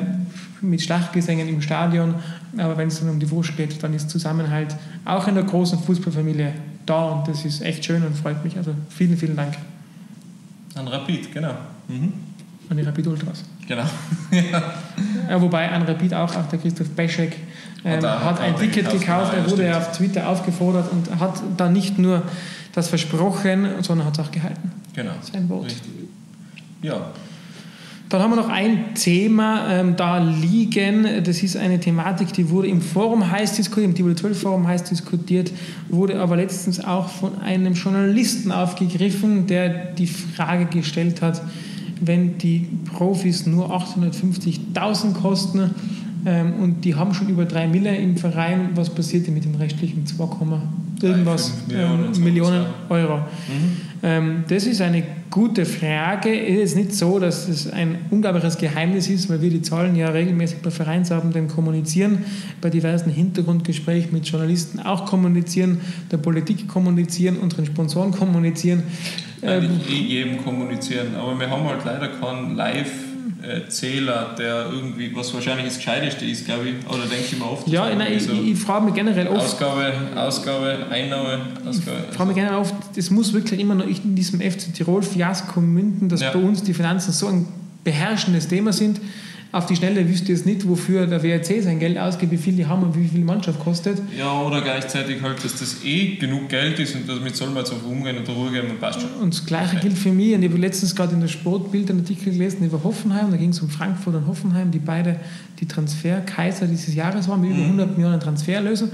mit 0.60 0.82
Schlachtgesängen 0.82 1.48
im 1.48 1.62
Stadion. 1.62 2.16
Aber 2.56 2.76
wenn 2.76 2.88
es 2.88 2.98
dann 2.98 3.10
um 3.10 3.20
die 3.20 3.30
Wurst 3.30 3.56
geht, 3.56 3.82
dann 3.82 3.94
ist 3.94 4.10
Zusammenhalt 4.10 4.74
auch 5.04 5.28
in 5.28 5.34
der 5.34 5.44
großen 5.44 5.78
Fußballfamilie 5.78 6.52
da 6.86 7.10
und 7.10 7.28
das 7.28 7.44
ist 7.44 7.62
echt 7.62 7.84
schön 7.84 8.04
und 8.04 8.16
freut 8.16 8.42
mich. 8.44 8.56
Also 8.56 8.72
vielen, 8.88 9.16
vielen 9.16 9.36
Dank. 9.36 9.54
An 10.74 10.88
Rapid, 10.88 11.32
genau. 11.32 11.54
Mhm. 11.88 12.12
an 12.68 12.76
die 12.76 12.82
Rapid 12.82 13.06
Ultras. 13.06 13.44
Genau. 13.66 13.84
ja, 15.28 15.40
wobei 15.40 15.70
an 15.70 15.82
Rapid 15.82 16.14
auch, 16.14 16.34
auch 16.36 16.46
der 16.48 16.58
Christoph 16.58 16.90
Beschek 16.90 17.36
ähm, 17.84 18.02
hat, 18.02 18.24
hat 18.24 18.40
ein 18.40 18.56
Ticket 18.56 18.90
gekauft, 18.90 19.34
er 19.34 19.50
wurde 19.50 19.66
ja, 19.66 19.78
auf 19.78 19.92
Twitter 19.92 20.28
aufgefordert 20.28 20.90
und 20.92 21.18
hat 21.18 21.42
da 21.56 21.68
nicht 21.68 21.98
nur 21.98 22.22
das 22.72 22.88
versprochen, 22.88 23.66
sondern 23.82 24.06
hat 24.06 24.18
es 24.18 24.24
auch 24.24 24.30
gehalten. 24.30 24.70
Genau. 24.94 25.12
Sein 25.20 25.48
Wort. 25.48 25.66
Richtig. 25.66 25.92
Ja, 26.82 27.10
dann 28.08 28.22
haben 28.22 28.30
wir 28.30 28.36
noch 28.36 28.48
ein 28.48 28.94
Thema 28.94 29.68
ähm, 29.68 29.96
da 29.96 30.18
liegen. 30.18 31.24
Das 31.24 31.42
ist 31.42 31.56
eine 31.56 31.80
Thematik, 31.80 32.32
die 32.32 32.50
wurde 32.50 32.68
im 32.68 32.80
Forum 32.80 33.28
heiß 33.28 33.56
diskutiert, 33.56 33.88
im 33.88 33.94
Tibel 33.96 34.14
12 34.14 34.40
Forum 34.40 34.68
heiß 34.68 34.84
diskutiert, 34.84 35.50
wurde 35.88 36.20
aber 36.20 36.36
letztens 36.36 36.84
auch 36.84 37.08
von 37.08 37.40
einem 37.40 37.74
Journalisten 37.74 38.52
aufgegriffen, 38.52 39.48
der 39.48 39.68
die 39.68 40.06
Frage 40.06 40.66
gestellt 40.66 41.20
hat, 41.20 41.42
wenn 42.00 42.38
die 42.38 42.68
Profis 42.92 43.46
nur 43.46 43.70
850.000 43.70 45.14
kosten 45.14 45.70
ähm, 46.24 46.54
und 46.60 46.84
die 46.84 46.94
haben 46.94 47.14
schon 47.14 47.28
über 47.28 47.44
3 47.44 47.68
Mille 47.68 47.96
im 47.96 48.16
Verein, 48.16 48.70
was 48.74 48.90
passiert 48.90 49.26
denn 49.26 49.34
mit 49.34 49.44
dem 49.44 49.54
restlichen 49.54 50.06
2, 50.06 50.28
irgendwas 51.02 51.52
Millionen, 51.68 52.14
ähm, 52.14 52.24
Millionen 52.24 52.66
Euro? 52.88 53.18
Mhm. 53.18 53.76
Ähm, 54.02 54.44
das 54.48 54.66
ist 54.66 54.80
eine 54.80 55.02
gute 55.30 55.64
Frage. 55.64 56.30
Es 56.30 56.70
ist 56.70 56.76
nicht 56.76 56.94
so, 56.94 57.18
dass 57.18 57.48
es 57.48 57.70
ein 57.70 57.96
unglaubliches 58.10 58.58
Geheimnis 58.58 59.08
ist, 59.08 59.28
weil 59.28 59.40
wir 59.40 59.50
die 59.50 59.62
Zahlen 59.62 59.96
ja 59.96 60.08
regelmäßig 60.08 60.58
bei 60.58 60.70
Vereinsabenden 60.70 61.48
kommunizieren, 61.48 62.18
bei 62.60 62.70
diversen 62.70 63.10
Hintergrundgesprächen 63.10 64.12
mit 64.12 64.26
Journalisten 64.26 64.80
auch 64.80 65.06
kommunizieren, 65.06 65.80
der 66.10 66.18
Politik 66.18 66.68
kommunizieren, 66.68 67.36
unseren 67.38 67.66
Sponsoren 67.66 68.12
kommunizieren. 68.12 68.82
Nein, 69.42 69.60
nicht 69.60 69.90
ähm, 69.90 69.96
eh 69.96 70.00
jedem 70.00 70.44
kommunizieren, 70.44 71.14
aber 71.14 71.38
wir 71.38 71.48
haben 71.48 71.64
halt 71.64 71.84
leider 71.84 72.08
keinen 72.08 72.56
Live- 72.56 73.06
Zähler, 73.68 74.34
der 74.36 74.70
irgendwie, 74.72 75.14
was 75.14 75.32
wahrscheinlich 75.32 75.66
das 75.66 75.76
Gescheiteste 75.76 76.24
ist, 76.24 76.46
glaube 76.46 76.68
ich, 76.68 76.74
oder 76.88 77.04
denke 77.04 77.26
ich 77.30 77.38
mir 77.38 77.44
oft. 77.44 77.68
Ja, 77.68 77.94
nein, 77.94 78.14
ich, 78.16 78.24
so 78.24 78.32
ich 78.32 78.58
frage 78.58 78.86
mich 78.86 78.94
generell 78.94 79.28
oft. 79.28 79.38
Ausgabe, 79.38 79.92
Ausgabe, 80.16 80.86
Einnahme, 80.90 81.40
Ausgabe. 81.64 81.98
Ich 82.10 82.16
frage 82.16 82.28
mich 82.28 82.36
generell 82.36 82.58
oft, 82.58 82.74
das 82.96 83.10
muss 83.10 83.32
wirklich 83.32 83.60
immer 83.60 83.76
noch 83.76 83.86
in 83.86 84.16
diesem 84.16 84.40
FC 84.40 84.74
Tirol-Fiasko 84.74 85.60
münden, 85.60 86.08
dass 86.08 86.22
ja. 86.22 86.32
bei 86.32 86.40
uns 86.40 86.62
die 86.62 86.74
Finanzen 86.74 87.12
so 87.12 87.28
ein 87.28 87.46
beherrschendes 87.84 88.48
Thema 88.48 88.72
sind 88.72 89.00
auf 89.52 89.66
die 89.66 89.76
Schnelle 89.76 90.06
wüsste 90.08 90.24
ich 90.24 90.38
jetzt 90.38 90.46
nicht, 90.46 90.68
wofür 90.68 91.06
der 91.06 91.22
WRC 91.22 91.62
sein 91.62 91.78
Geld 91.78 91.96
ausgibt, 91.98 92.32
wie 92.32 92.36
viel 92.36 92.54
die 92.54 92.66
haben 92.66 92.82
und 92.82 92.96
wie 92.96 93.06
viel 93.06 93.20
die 93.20 93.24
Mannschaft 93.24 93.58
kostet. 93.60 93.98
Ja, 94.18 94.42
oder 94.42 94.60
gleichzeitig 94.60 95.22
halt, 95.22 95.42
dass 95.44 95.58
das 95.58 95.84
eh 95.84 96.16
genug 96.16 96.48
Geld 96.48 96.78
ist 96.78 96.94
und 96.94 97.08
damit 97.08 97.36
soll 97.36 97.48
man 97.48 97.58
jetzt 97.58 97.72
einfach 97.72 97.86
umgehen 97.86 98.18
und 98.18 98.28
Ruhe 98.28 98.50
geben 98.50 98.70
und 98.70 98.80
passt 98.80 99.00
schon. 99.00 99.10
Und 99.22 99.32
das 99.32 99.46
Gleiche 99.46 99.76
gilt 99.76 99.96
für 99.96 100.10
mich. 100.10 100.34
Und 100.34 100.42
ich 100.42 100.50
habe 100.50 100.60
letztens 100.60 100.94
gerade 100.94 101.14
in 101.14 101.20
der 101.20 101.28
Sportbild 101.28 101.88
einen 101.90 102.00
Artikel 102.00 102.32
gelesen 102.32 102.66
über 102.66 102.82
Hoffenheim, 102.82 103.30
da 103.30 103.36
ging 103.36 103.50
es 103.50 103.60
um 103.60 103.70
Frankfurt 103.70 104.14
und 104.14 104.26
Hoffenheim, 104.26 104.70
die 104.70 104.78
beide 104.78 105.20
die 105.60 105.66
Transferkaiser 105.66 106.66
dieses 106.66 106.94
Jahres 106.94 107.28
waren, 107.28 107.40
mit 107.40 107.50
über 107.50 107.62
100 107.62 107.88
mhm. 107.88 107.96
Millionen 107.96 108.20
Transferlösen. 108.20 108.90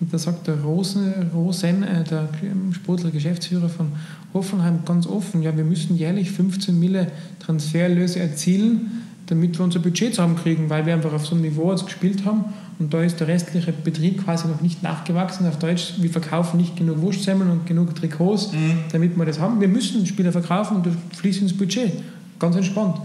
Und 0.00 0.12
da 0.12 0.18
sagt 0.18 0.46
der 0.46 0.60
Rosen, 0.60 1.30
Rosen 1.34 1.82
äh, 1.82 2.04
der 2.04 2.28
Sportler 2.72 3.10
Geschäftsführer 3.10 3.68
von 3.68 3.92
Hoffenheim 4.32 4.80
ganz 4.84 5.06
offen, 5.06 5.42
ja, 5.42 5.56
wir 5.56 5.64
müssen 5.64 5.96
jährlich 5.96 6.30
15 6.30 6.78
Mille 6.78 7.10
Transferlöse 7.38 8.18
erzielen, 8.18 9.03
damit 9.26 9.56
wir 9.58 9.64
unser 9.64 9.78
Budget 9.80 10.14
zusammenkriegen, 10.14 10.68
weil 10.68 10.84
wir 10.86 10.94
einfach 10.94 11.12
auf 11.12 11.26
so 11.26 11.34
einem 11.34 11.42
Niveau 11.42 11.70
jetzt 11.70 11.86
gespielt 11.86 12.24
haben 12.24 12.44
und 12.78 12.92
da 12.92 13.02
ist 13.02 13.20
der 13.20 13.28
restliche 13.28 13.72
Betrieb 13.72 14.24
quasi 14.24 14.48
noch 14.48 14.60
nicht 14.60 14.82
nachgewachsen. 14.82 15.46
Auf 15.46 15.58
Deutsch, 15.58 15.94
wir 15.98 16.10
verkaufen 16.10 16.56
nicht 16.58 16.76
genug 16.76 17.00
Wurstsemmeln 17.00 17.50
und 17.50 17.66
genug 17.66 17.94
Trikots, 17.94 18.52
mhm. 18.52 18.78
damit 18.90 19.16
wir 19.16 19.24
das 19.24 19.38
haben. 19.38 19.60
Wir 19.60 19.68
müssen 19.68 20.04
Spieler 20.06 20.32
verkaufen 20.32 20.78
und 20.78 20.86
das 20.86 20.94
fließt 21.18 21.42
ins 21.42 21.56
Budget. 21.56 21.92
Ganz 22.38 22.56
entspannt. 22.56 22.96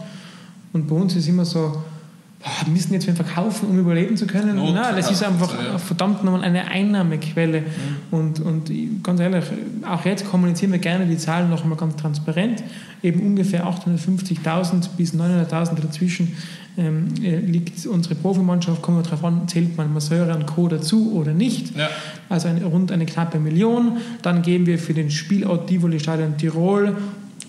Und 0.73 0.87
bei 0.87 0.95
uns 0.95 1.15
ist 1.15 1.27
immer 1.27 1.45
so, 1.45 1.83
wir 2.39 2.71
müssen 2.71 2.93
jetzt 2.93 3.05
verkaufen, 3.05 3.67
um 3.69 3.79
überleben 3.79 4.15
zu 4.15 4.25
können. 4.25 4.55
Not, 4.55 4.73
Nein, 4.73 4.95
das 4.95 5.11
ist 5.11 5.21
einfach 5.23 5.53
ja. 5.53 5.77
verdammt 5.77 6.23
nochmal 6.23 6.43
eine 6.43 6.67
Einnahmequelle. 6.67 7.61
Mhm. 7.61 7.65
Und, 8.11 8.39
und 8.39 8.71
ganz 9.03 9.19
ehrlich, 9.19 9.43
auch 9.85 10.05
jetzt 10.05 10.29
kommunizieren 10.29 10.71
wir 10.71 10.79
gerne 10.79 11.05
die 11.05 11.17
Zahlen 11.17 11.49
noch 11.49 11.63
einmal 11.63 11.77
ganz 11.77 11.97
transparent. 11.97 12.63
Eben 13.03 13.19
ungefähr 13.21 13.65
850.000 13.65 14.89
bis 14.95 15.13
900.000 15.13 15.81
dazwischen 15.81 16.37
ähm, 16.77 17.07
äh, 17.21 17.39
liegt 17.39 17.85
unsere 17.87 18.15
Profimannschaft. 18.15 18.81
Kommen 18.81 18.99
wir 18.99 19.03
darauf 19.03 19.25
an, 19.25 19.47
zählt 19.49 19.75
man 19.75 19.93
Masseure 19.93 20.33
und 20.33 20.45
Co. 20.45 20.69
dazu 20.69 21.13
oder 21.13 21.33
nicht. 21.33 21.75
Ja. 21.77 21.89
Also 22.29 22.47
eine, 22.47 22.63
rund 22.63 22.93
eine 22.93 23.05
knappe 23.05 23.37
Million. 23.39 23.97
Dann 24.21 24.43
geben 24.43 24.65
wir 24.65 24.79
für 24.79 24.93
den 24.93 25.11
Spielort 25.11 25.67
Tivoli 25.67 25.99
Stadion 25.99 26.37
Tirol 26.37 26.95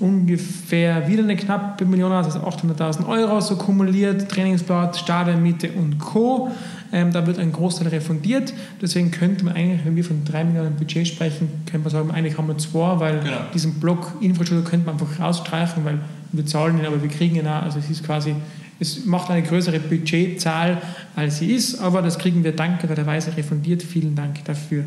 ungefähr 0.00 1.06
wieder 1.08 1.22
eine 1.22 1.36
knappe 1.36 1.84
Million 1.84 2.10
aus, 2.10 2.26
also 2.26 2.40
800.000 2.40 3.06
Euro 3.06 3.40
so 3.40 3.56
kumuliert, 3.56 4.28
Trainingsplatz, 4.30 4.98
Stadionmiete 4.98 5.70
und 5.72 5.98
Co. 5.98 6.50
Ähm, 6.92 7.12
da 7.12 7.26
wird 7.26 7.38
ein 7.38 7.52
Großteil 7.52 7.88
refundiert. 7.88 8.52
Deswegen 8.82 9.10
könnte 9.10 9.44
man 9.44 9.54
eigentlich, 9.54 9.84
wenn 9.84 9.94
wir 9.94 10.04
von 10.04 10.24
3 10.24 10.44
Millionen 10.44 10.74
Budget 10.74 11.06
sprechen, 11.06 11.48
könnte 11.66 11.84
man 11.84 11.90
sagen, 11.90 12.10
eigentlich 12.10 12.36
haben 12.36 12.48
wir 12.48 12.58
zwei, 12.58 12.98
weil 12.98 13.20
genau. 13.20 13.36
diesen 13.54 13.74
Block 13.74 14.14
Infrastruktur 14.20 14.68
könnte 14.68 14.86
man 14.86 14.98
einfach 14.98 15.20
rausstreichen, 15.20 15.84
weil 15.84 15.98
wir 16.32 16.46
zahlen 16.46 16.78
ihn, 16.78 16.86
aber 16.86 17.00
wir 17.00 17.08
kriegen 17.08 17.36
ihn 17.36 17.46
auch. 17.46 17.62
Also 17.62 17.78
es 17.78 17.90
ist 17.90 18.04
quasi, 18.04 18.34
es 18.80 19.04
macht 19.04 19.30
eine 19.30 19.42
größere 19.42 19.78
Budgetzahl, 19.78 20.78
als 21.14 21.38
sie 21.38 21.52
ist, 21.52 21.80
aber 21.80 22.02
das 22.02 22.18
kriegen 22.18 22.42
wir 22.42 22.52
dankenswerterweise 22.52 23.36
refundiert. 23.36 23.82
Vielen 23.82 24.16
Dank 24.16 24.44
dafür. 24.44 24.84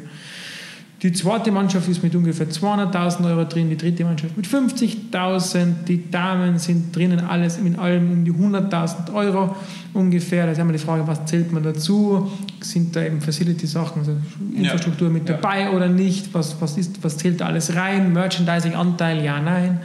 Die 1.04 1.12
zweite 1.12 1.52
Mannschaft 1.52 1.90
ist 1.90 2.02
mit 2.02 2.16
ungefähr 2.16 2.48
200.000 2.48 3.26
Euro 3.26 3.44
drin, 3.44 3.70
die 3.70 3.76
dritte 3.76 4.06
Mannschaft 4.06 4.38
mit 4.38 4.48
50.000, 4.48 5.84
die 5.86 6.10
Damen 6.10 6.58
sind 6.58 6.96
drinnen 6.96 7.20
alles 7.20 7.60
mit 7.60 7.78
allem 7.78 8.10
um 8.10 8.24
die 8.24 8.32
100.000 8.32 9.14
Euro 9.14 9.54
ungefähr. 9.94 10.46
Da 10.46 10.54
ist 10.54 10.60
immer 10.60 10.72
die 10.72 10.80
Frage, 10.80 11.06
was 11.06 11.26
zählt 11.26 11.52
man 11.52 11.62
dazu? 11.62 12.32
Sind 12.62 12.96
da 12.96 13.04
eben 13.04 13.20
Facility-Sachen, 13.20 14.00
also 14.00 14.16
Infrastruktur 14.56 15.10
ja. 15.10 15.14
mit 15.14 15.28
dabei 15.28 15.64
ja. 15.64 15.72
oder 15.72 15.90
nicht? 15.90 16.34
Was, 16.34 16.62
was, 16.62 16.78
ist, 16.78 17.04
was 17.04 17.18
zählt 17.18 17.42
da 17.42 17.48
alles 17.48 17.76
rein? 17.76 18.14
Merchandising-Anteil, 18.14 19.26
ja, 19.26 19.42
nein. 19.42 19.82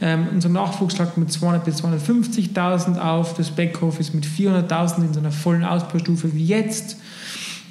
Ähm, 0.00 0.26
unser 0.32 0.48
Nachwuchs 0.48 0.96
schlagt 0.96 1.16
mit 1.16 1.28
200.000 1.28 1.58
bis 1.60 1.84
250.000 1.84 2.98
auf, 2.98 3.34
das 3.34 3.50
Backhof 3.50 4.00
ist 4.00 4.14
mit 4.14 4.26
400.000 4.26 5.04
in 5.04 5.14
so 5.14 5.20
einer 5.20 5.30
vollen 5.30 5.62
Ausbaustufe 5.62 6.34
wie 6.34 6.44
jetzt. 6.44 6.96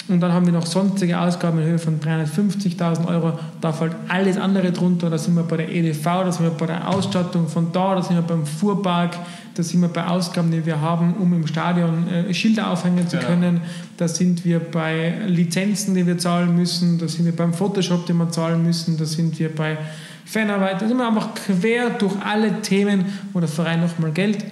Und 0.09 0.21
dann 0.21 0.33
haben 0.33 0.47
wir 0.47 0.53
noch 0.53 0.65
sonstige 0.65 1.19
Ausgaben 1.19 1.59
in 1.59 1.65
Höhe 1.65 1.79
von 1.79 1.99
350.000 1.99 3.07
Euro. 3.07 3.37
Da 3.61 3.71
fällt 3.71 3.95
alles 4.07 4.37
andere 4.37 4.71
drunter. 4.71 5.09
Da 5.11 5.19
sind 5.19 5.35
wir 5.35 5.43
bei 5.43 5.57
der 5.57 5.71
EDV, 5.71 6.03
da 6.03 6.31
sind 6.31 6.45
wir 6.45 6.51
bei 6.51 6.65
der 6.65 6.89
Ausstattung 6.89 7.47
von 7.47 7.71
da, 7.71 7.93
da 7.93 8.01
sind 8.01 8.15
wir 8.15 8.23
beim 8.23 8.45
Fuhrpark, 8.45 9.17
da 9.53 9.61
sind 9.61 9.81
wir 9.81 9.89
bei 9.89 10.07
Ausgaben, 10.07 10.49
die 10.49 10.65
wir 10.65 10.81
haben, 10.81 11.13
um 11.13 11.31
im 11.33 11.45
Stadion 11.45 12.07
äh, 12.07 12.33
Schilder 12.33 12.71
aufhängen 12.71 13.07
zu 13.07 13.17
können. 13.17 13.61
Da 13.97 14.07
sind 14.07 14.43
wir 14.45 14.59
bei 14.59 15.13
Lizenzen, 15.27 15.93
die 15.93 16.07
wir 16.07 16.17
zahlen 16.17 16.55
müssen. 16.55 16.97
Da 16.97 17.07
sind 17.07 17.25
wir 17.25 17.35
beim 17.35 17.53
Photoshop, 17.53 18.07
den 18.07 18.17
wir 18.17 18.31
zahlen 18.31 18.63
müssen. 18.63 18.97
Da 18.97 19.05
sind 19.05 19.37
wir 19.37 19.53
bei 19.55 19.77
Fanarbeit. 20.25 20.81
Da 20.81 20.87
sind 20.87 20.97
wir 20.97 21.07
einfach 21.07 21.35
quer 21.35 21.91
durch 21.91 22.15
alle 22.25 22.61
Themen, 22.61 23.05
wo 23.33 23.39
der 23.39 23.49
Verein 23.49 23.81
nochmal 23.81 24.11
Geld 24.11 24.43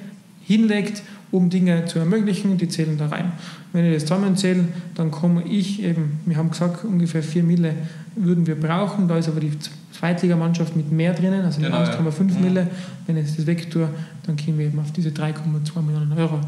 hinlegt 0.44 1.02
um 1.32 1.50
Dinge 1.50 1.86
zu 1.86 2.00
ermöglichen, 2.00 2.58
die 2.58 2.68
zählen 2.68 2.98
da 2.98 3.08
rein. 3.08 3.34
Wenn 3.78 3.86
ich 3.86 3.94
das 3.94 4.06
zusammenzähle, 4.06 4.66
dann 4.96 5.12
komme 5.12 5.44
ich 5.44 5.84
eben, 5.84 6.20
wir 6.26 6.36
haben 6.36 6.50
gesagt, 6.50 6.84
ungefähr 6.84 7.22
4 7.22 7.44
Mille 7.44 7.76
würden 8.16 8.48
wir 8.48 8.60
brauchen, 8.60 9.08
da 9.08 9.20
ist 9.20 9.30
aber 9.30 9.40
die 9.40 9.52
Zweitligamannschaft 9.92 10.76
mit 10.76 10.92
mehr 10.92 11.14
drinnen, 11.14 11.46
also 11.46 11.62
genau, 11.62 11.78
1,5 11.84 11.94
ja. 11.94 12.24
Mhm. 12.24 12.42
Mille. 12.42 12.68
Wenn 13.06 13.18
ich 13.18 13.36
das 13.36 13.46
wegtue, 13.46 13.88
dann 14.26 14.36
kommen 14.36 14.58
wir 14.58 14.66
eben 14.66 14.80
auf 14.80 14.92
diese 14.94 15.10
3,2 15.10 15.80
Millionen 15.84 16.12
Euro. 16.14 16.42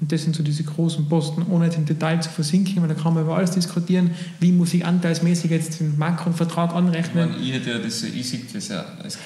Und 0.00 0.12
das 0.12 0.22
sind 0.24 0.36
so 0.36 0.42
diese 0.42 0.62
großen 0.62 1.08
Posten, 1.08 1.46
ohne 1.50 1.66
jetzt 1.66 1.78
im 1.78 1.86
Detail 1.86 2.20
zu 2.20 2.28
versinken, 2.28 2.82
weil 2.82 2.88
da 2.88 2.94
kann 2.94 3.14
man 3.14 3.24
über 3.24 3.36
alles 3.36 3.52
diskutieren, 3.52 4.10
wie 4.40 4.52
muss 4.52 4.74
ich 4.74 4.84
anteilsmäßig 4.84 5.50
jetzt 5.50 5.80
den 5.80 5.96
Makronvertrag 5.96 6.74
anrechnen. 6.74 7.30
Ich, 7.30 7.36
meine, 7.36 7.44
ich 7.44 7.52
hätte 7.54 7.70
ja 7.70 7.78
das, 7.78 8.02
ich 8.02 8.28
sehe 8.28 8.40
das 8.52 8.68
ja, 8.68 8.84
das, 9.02 9.18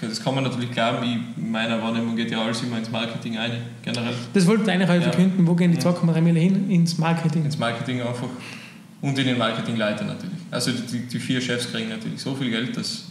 das, 0.00 0.22
kann 0.22 0.34
man 0.34 0.44
natürlich 0.44 0.70
glauben, 0.70 1.04
in 1.36 1.50
meiner 1.50 1.82
Wahrnehmung 1.82 2.14
geht 2.14 2.30
ja 2.30 2.40
alles 2.40 2.62
immer 2.62 2.78
ins 2.78 2.90
Marketing 2.90 3.36
ein, 3.36 3.50
generell. 3.82 4.14
Das 4.32 4.46
wollten 4.46 4.64
wir 4.64 4.72
eigentlich 4.72 4.88
ja. 4.88 5.00
verkünden, 5.00 5.44
wo 5.44 5.54
gehen 5.54 5.72
die 5.72 5.78
2,3 5.78 6.20
Millionen 6.20 6.36
hin? 6.36 6.70
Ins 6.70 6.98
Marketing. 6.98 7.44
Ins 7.44 7.58
Marketing 7.58 8.00
einfach 8.00 8.28
und 9.00 9.18
in 9.18 9.26
den 9.26 9.38
Marketingleiter 9.38 10.04
natürlich. 10.04 10.38
Also 10.52 10.70
die, 10.70 11.00
die 11.08 11.18
vier 11.18 11.40
Chefs 11.40 11.72
kriegen 11.72 11.88
natürlich 11.88 12.20
so 12.20 12.34
viel 12.36 12.50
Geld, 12.50 12.76
dass 12.76 13.06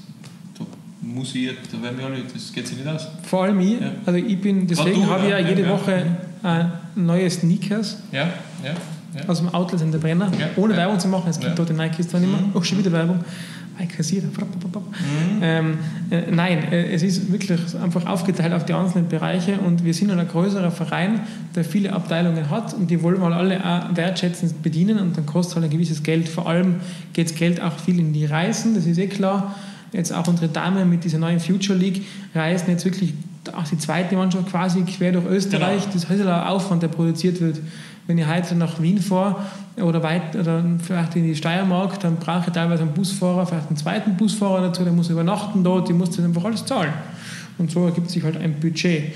muss 1.14 1.36
ich, 1.36 1.50
da 1.72 1.82
werden 1.82 1.98
wir 1.98 2.06
alle, 2.06 2.18
das 2.34 2.52
geht 2.54 2.68
sich 2.68 2.78
nicht 2.78 2.88
aus. 2.88 3.08
Vor 3.24 3.44
allem 3.44 3.60
ich, 3.60 3.80
ja. 3.80 3.92
also 4.06 4.20
ich 4.20 4.40
bin, 4.40 4.68
deswegen 4.68 5.08
habe 5.08 5.26
ich 5.26 5.32
ja 5.32 5.40
jede 5.40 5.64
ja, 5.64 5.70
Woche 5.70 6.06
ja. 6.44 6.82
neue 6.96 7.30
Sneakers. 7.30 7.98
Ja, 8.12 8.28
ja. 8.64 8.74
Ja. 9.14 9.28
Aus 9.28 9.40
dem 9.40 9.50
Outlet 9.50 9.82
in 9.82 9.92
der 9.92 10.00
Brenner, 10.00 10.32
ohne 10.56 10.74
Werbung 10.78 10.98
zu 10.98 11.10
machen. 11.10 11.30
Es 11.30 11.38
gibt 11.38 11.60
dort 11.60 11.68
die 11.68 11.74
Nikes 11.74 12.08
zwar 12.08 12.22
nicht 12.22 12.32
mehr. 12.32 12.40
Mhm. 12.40 12.52
Oh, 12.54 12.62
schon 12.62 12.78
wieder 12.78 12.94
Werbung. 12.94 13.20
Kassiert. 13.88 14.26
Mhm. 14.26 15.40
Ähm, 15.42 15.78
äh, 16.12 16.30
nein, 16.30 16.72
äh, 16.72 16.94
es 16.94 17.02
ist 17.02 17.32
wirklich 17.32 17.60
einfach 17.82 18.06
aufgeteilt 18.06 18.54
auf 18.54 18.66
die 18.66 18.74
einzelnen 18.74 19.08
Bereiche 19.08 19.58
und 19.58 19.84
wir 19.84 19.94
sind 19.94 20.12
ein 20.12 20.28
größerer 20.28 20.72
Verein, 20.72 21.22
der 21.56 21.64
viele 21.64 21.94
Abteilungen 21.94 22.50
hat 22.50 22.74
und 22.74 22.92
die 22.92 23.02
wollen 23.02 23.20
wir 23.20 23.32
alle 23.36 23.60
auch 23.66 23.96
wertschätzend 23.96 24.62
bedienen 24.62 25.00
und 25.00 25.18
dann 25.18 25.26
kostet 25.26 25.56
halt 25.56 25.66
ein 25.66 25.72
gewisses 25.72 26.04
Geld. 26.04 26.30
Vor 26.30 26.48
allem 26.48 26.76
geht 27.14 27.32
das 27.32 27.36
Geld 27.36 27.62
auch 27.62 27.78
viel 27.80 28.00
in 28.00 28.14
die 28.14 28.26
Reisen, 28.26 28.76
das 28.76 28.86
ist 28.86 28.98
eh 28.98 29.08
klar 29.08 29.56
jetzt 29.92 30.14
auch 30.14 30.28
unsere 30.28 30.48
Damen 30.48 30.90
mit 30.90 31.04
dieser 31.04 31.18
neuen 31.18 31.40
Future 31.40 31.78
League 31.78 32.04
reisen 32.34 32.70
jetzt 32.70 32.86
wirklich 32.86 33.14
auch 33.54 33.64
die 33.64 33.78
zweite 33.78 34.16
Mannschaft 34.16 34.50
quasi 34.50 34.82
quer 34.84 35.12
durch 35.12 35.26
Österreich. 35.26 35.82
Genau. 35.82 35.94
Das 35.94 36.04
ist 36.04 36.22
ein 36.22 36.28
Aufwand, 36.28 36.84
der 36.84 36.90
produziert 36.90 37.42
wird. 37.42 37.60
Wenn 38.08 38.18
ich 38.18 38.28
heute 38.28 38.56
nach 38.56 38.82
Wien 38.82 39.00
fahre 39.00 39.38
oder, 39.78 40.04
weit, 40.04 40.36
oder 40.36 40.64
vielleicht 40.84 41.16
in 41.16 41.24
die 41.24 41.36
Steiermark, 41.36 42.00
dann 42.00 42.18
brauche 42.18 42.48
ich 42.48 42.54
teilweise 42.54 42.84
einen 42.84 42.94
Busfahrer, 42.94 43.46
vielleicht 43.46 43.68
einen 43.68 43.78
zweiten 43.78 44.18
Busfahrer 44.18 44.62
dazu, 44.62 44.84
der 44.84 44.94
muss 44.94 45.10
übernachten 45.10 45.64
dort, 45.64 45.88
die 45.88 45.94
muss 45.94 46.12
das 46.12 46.26
einfach 46.26 46.44
alles 46.44 46.66
zahlen. 46.66 46.94
Und 47.58 47.72
so 47.72 47.86
ergibt 47.86 48.10
sich 48.10 48.24
halt 48.24 48.38
ein 48.38 48.60
Budget. 48.60 49.14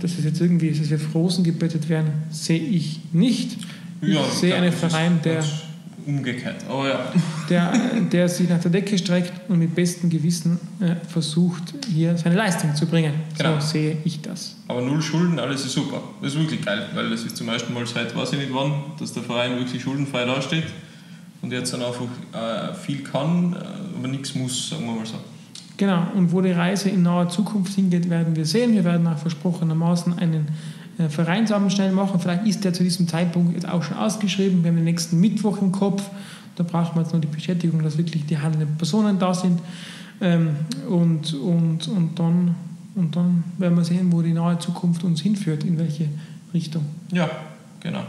Dass 0.00 0.18
es 0.18 0.24
jetzt 0.24 0.40
irgendwie, 0.40 0.70
dass 0.70 0.90
wir 0.90 0.98
Frosen 0.98 1.44
gebettet 1.44 1.88
werden, 1.88 2.12
sehe 2.30 2.60
ich 2.60 3.00
nicht. 3.12 3.58
Ja, 4.00 4.20
ich 4.20 4.38
sehe 4.38 4.54
einen 4.54 4.72
Verein, 4.72 5.20
der 5.24 5.42
umgekehrt. 6.06 6.64
Aber 6.68 6.88
ja. 6.88 7.12
Der, 7.50 7.72
der 8.12 8.28
sich 8.28 8.48
nach 8.48 8.60
der 8.60 8.70
Decke 8.70 8.96
streckt 8.96 9.32
und 9.48 9.58
mit 9.58 9.74
bestem 9.74 10.08
Gewissen 10.08 10.58
äh, 10.80 10.94
versucht, 11.08 11.74
hier 11.92 12.16
seine 12.16 12.36
Leistung 12.36 12.74
zu 12.74 12.86
bringen. 12.86 13.12
Genau. 13.36 13.58
So 13.60 13.66
sehe 13.66 13.98
ich 14.04 14.22
das. 14.22 14.56
Aber 14.68 14.80
null 14.80 15.02
Schulden, 15.02 15.38
alles 15.38 15.64
ist 15.64 15.72
super. 15.72 16.00
Das 16.22 16.32
ist 16.32 16.38
wirklich 16.38 16.64
geil, 16.64 16.86
weil 16.94 17.10
das 17.10 17.24
ist 17.24 17.36
zum 17.36 17.48
ersten 17.48 17.74
Mal 17.74 17.86
seit, 17.86 18.14
weiß 18.14 18.32
ich 18.32 18.38
nicht 18.38 18.54
wann, 18.54 18.72
dass 18.98 19.12
der 19.12 19.22
Verein 19.22 19.56
wirklich 19.58 19.82
schuldenfrei 19.82 20.24
dasteht 20.24 20.66
und 21.42 21.52
jetzt 21.52 21.72
dann 21.72 21.82
einfach 21.82 22.06
äh, 22.32 22.74
viel 22.74 23.02
kann, 23.02 23.52
äh, 23.52 23.98
aber 23.98 24.08
nichts 24.08 24.34
muss, 24.34 24.70
sagen 24.70 24.86
wir 24.86 24.94
mal 24.94 25.06
so. 25.06 25.16
Genau, 25.76 26.06
und 26.14 26.32
wo 26.32 26.40
die 26.40 26.52
Reise 26.52 26.88
in 26.88 27.02
naher 27.02 27.28
Zukunft 27.28 27.74
hingeht, 27.74 28.08
werden 28.08 28.34
wir 28.34 28.46
sehen. 28.46 28.72
Wir 28.72 28.84
werden 28.84 29.06
auch 29.06 29.18
versprochenermaßen 29.18 30.18
einen 30.18 30.48
äh, 30.98 31.08
Verein 31.08 31.46
zusammenstellen 31.46 31.94
machen. 31.94 32.20
Vielleicht 32.20 32.46
ist 32.46 32.64
der 32.64 32.72
zu 32.72 32.82
diesem 32.82 33.06
Zeitpunkt 33.08 33.54
jetzt 33.54 33.68
auch 33.68 33.82
schon 33.82 33.96
ausgeschrieben. 33.96 34.62
Wir 34.62 34.70
haben 34.70 34.76
den 34.76 34.84
nächsten 34.84 35.20
Mittwoch 35.20 35.60
im 35.60 35.72
Kopf. 35.72 36.02
Da 36.56 36.62
brauchen 36.62 36.96
wir 36.96 37.02
jetzt 37.02 37.12
noch 37.12 37.20
die 37.20 37.26
Bestätigung, 37.26 37.82
dass 37.82 37.98
wirklich 37.98 38.24
die 38.26 38.38
handelnden 38.38 38.76
Personen 38.76 39.18
da 39.18 39.34
sind. 39.34 39.60
Ähm, 40.20 40.56
und, 40.88 41.34
und, 41.34 41.88
und, 41.88 42.18
dann, 42.18 42.54
und 42.94 43.14
dann 43.14 43.44
werden 43.58 43.76
wir 43.76 43.84
sehen, 43.84 44.10
wo 44.10 44.22
die 44.22 44.32
nahe 44.32 44.58
Zukunft 44.58 45.04
uns 45.04 45.20
hinführt, 45.20 45.64
in 45.64 45.78
welche 45.78 46.08
Richtung. 46.54 46.86
Ja, 47.12 47.28
genau. 47.80 48.02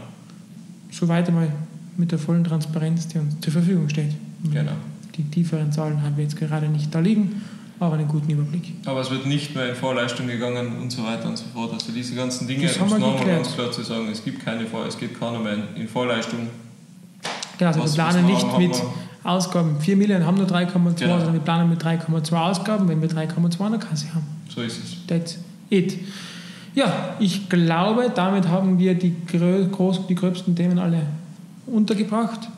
Soweit 0.90 1.28
einmal 1.28 1.52
mit 1.98 2.10
der 2.10 2.18
vollen 2.18 2.44
Transparenz, 2.44 3.08
die 3.08 3.18
uns 3.18 3.38
zur 3.40 3.52
Verfügung 3.52 3.88
steht. 3.90 4.14
Genau. 4.50 4.72
Die 5.16 5.24
tieferen 5.24 5.72
Zahlen 5.72 6.02
haben 6.02 6.16
wir 6.16 6.24
jetzt 6.24 6.36
gerade 6.36 6.68
nicht 6.68 6.94
da 6.94 7.00
liegen 7.00 7.42
aber 7.80 7.94
einen 7.94 8.08
guten 8.08 8.30
Überblick. 8.30 8.74
Aber 8.84 9.00
es 9.00 9.10
wird 9.10 9.26
nicht 9.26 9.54
mehr 9.54 9.68
in 9.70 9.74
Vorleistung 9.74 10.26
gegangen 10.26 10.78
und 10.80 10.90
so 10.90 11.04
weiter 11.04 11.28
und 11.28 11.38
so 11.38 11.44
fort. 11.52 11.72
Also 11.72 11.92
diese 11.92 12.14
ganzen 12.14 12.46
Dinge, 12.48 12.66
das 12.66 12.80
haben 12.80 12.90
wir 12.90 12.98
nochmal 12.98 13.26
ganz 13.26 13.54
klar 13.54 13.70
zu 13.70 13.82
sagen, 13.82 14.08
es 14.10 14.24
gibt 14.24 14.44
keine 14.44 14.66
Vor 14.66 14.86
es 14.86 14.98
geht 14.98 15.18
keiner 15.18 15.38
mehr 15.38 15.58
in 15.76 15.88
Vorleistung. 15.88 16.48
Genau, 17.58 17.70
also 17.70 17.82
was, 17.82 17.96
wir 17.96 18.04
planen 18.04 18.26
nicht 18.26 18.58
mit 18.58 18.82
Ausgaben 19.24 19.80
4 19.80 19.96
Millionen, 19.96 20.24
haben 20.24 20.36
nur 20.36 20.46
3,2, 20.46 20.72
genau. 20.72 21.16
sondern 21.16 21.32
wir 21.34 21.40
planen 21.40 21.68
mit 21.68 21.82
3,2 21.82 22.34
Ausgaben, 22.34 22.88
wenn 22.88 23.02
wir 23.02 23.08
3,2 23.08 23.66
in 23.66 23.72
der 23.72 23.80
Kasse 23.80 24.14
haben. 24.14 24.26
So 24.48 24.62
ist 24.62 24.78
es. 24.78 25.06
That's 25.06 25.38
it. 25.70 25.98
Ja, 26.74 27.16
ich 27.18 27.48
glaube, 27.48 28.12
damit 28.14 28.48
haben 28.48 28.78
wir 28.78 28.94
die, 28.94 29.14
groß, 29.26 30.06
die 30.06 30.14
gröbsten 30.14 30.54
Themen 30.54 30.78
alle 30.78 31.02
untergebracht. 31.66 32.48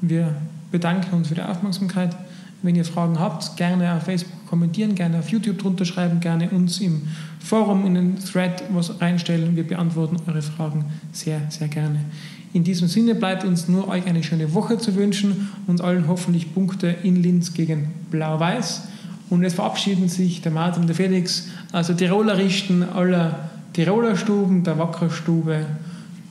Wir 0.00 0.36
bedanken 0.70 1.14
uns 1.16 1.28
für 1.28 1.34
die 1.34 1.42
Aufmerksamkeit. 1.42 2.16
Wenn 2.64 2.76
ihr 2.76 2.84
Fragen 2.86 3.20
habt, 3.20 3.58
gerne 3.58 3.94
auf 3.94 4.04
Facebook 4.04 4.46
kommentieren, 4.48 4.94
gerne 4.94 5.18
auf 5.18 5.28
YouTube 5.28 5.58
drunter 5.58 5.84
schreiben, 5.84 6.18
gerne 6.20 6.48
uns 6.48 6.80
im 6.80 7.02
Forum 7.38 7.84
in 7.84 7.94
den 7.94 8.18
Thread 8.18 8.64
was 8.72 9.02
reinstellen. 9.02 9.54
Wir 9.54 9.66
beantworten 9.66 10.16
eure 10.26 10.40
Fragen 10.40 10.86
sehr, 11.12 11.42
sehr 11.50 11.68
gerne. 11.68 12.00
In 12.54 12.64
diesem 12.64 12.88
Sinne 12.88 13.14
bleibt 13.16 13.44
uns 13.44 13.68
nur 13.68 13.86
euch 13.88 14.06
eine 14.06 14.22
schöne 14.22 14.54
Woche 14.54 14.78
zu 14.78 14.94
wünschen 14.94 15.50
und 15.66 15.82
allen 15.82 16.08
hoffentlich 16.08 16.54
Punkte 16.54 16.86
in 17.02 17.22
Linz 17.22 17.52
gegen 17.52 17.88
Blau-Weiß. 18.10 18.88
Und 19.28 19.42
jetzt 19.42 19.56
verabschieden 19.56 20.08
sich 20.08 20.40
der 20.40 20.52
Martin 20.52 20.82
und 20.82 20.88
der 20.88 20.96
Felix, 20.96 21.48
also 21.70 21.92
Tirolerichten 21.92 22.82
aller 22.82 23.50
Tiroler 23.74 24.16
Stuben, 24.16 24.64
der 24.64 24.78
Wackerstube. 24.78 25.66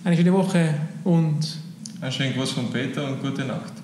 Eine 0.04 0.18
schöne 0.18 0.34
Woche 0.34 0.74
und 1.04 1.60
ein 2.02 2.12
schönen 2.12 2.34
Gruß 2.34 2.54
von 2.54 2.72
Peter 2.72 3.08
und 3.08 3.22
gute 3.22 3.46
Nacht. 3.46 3.83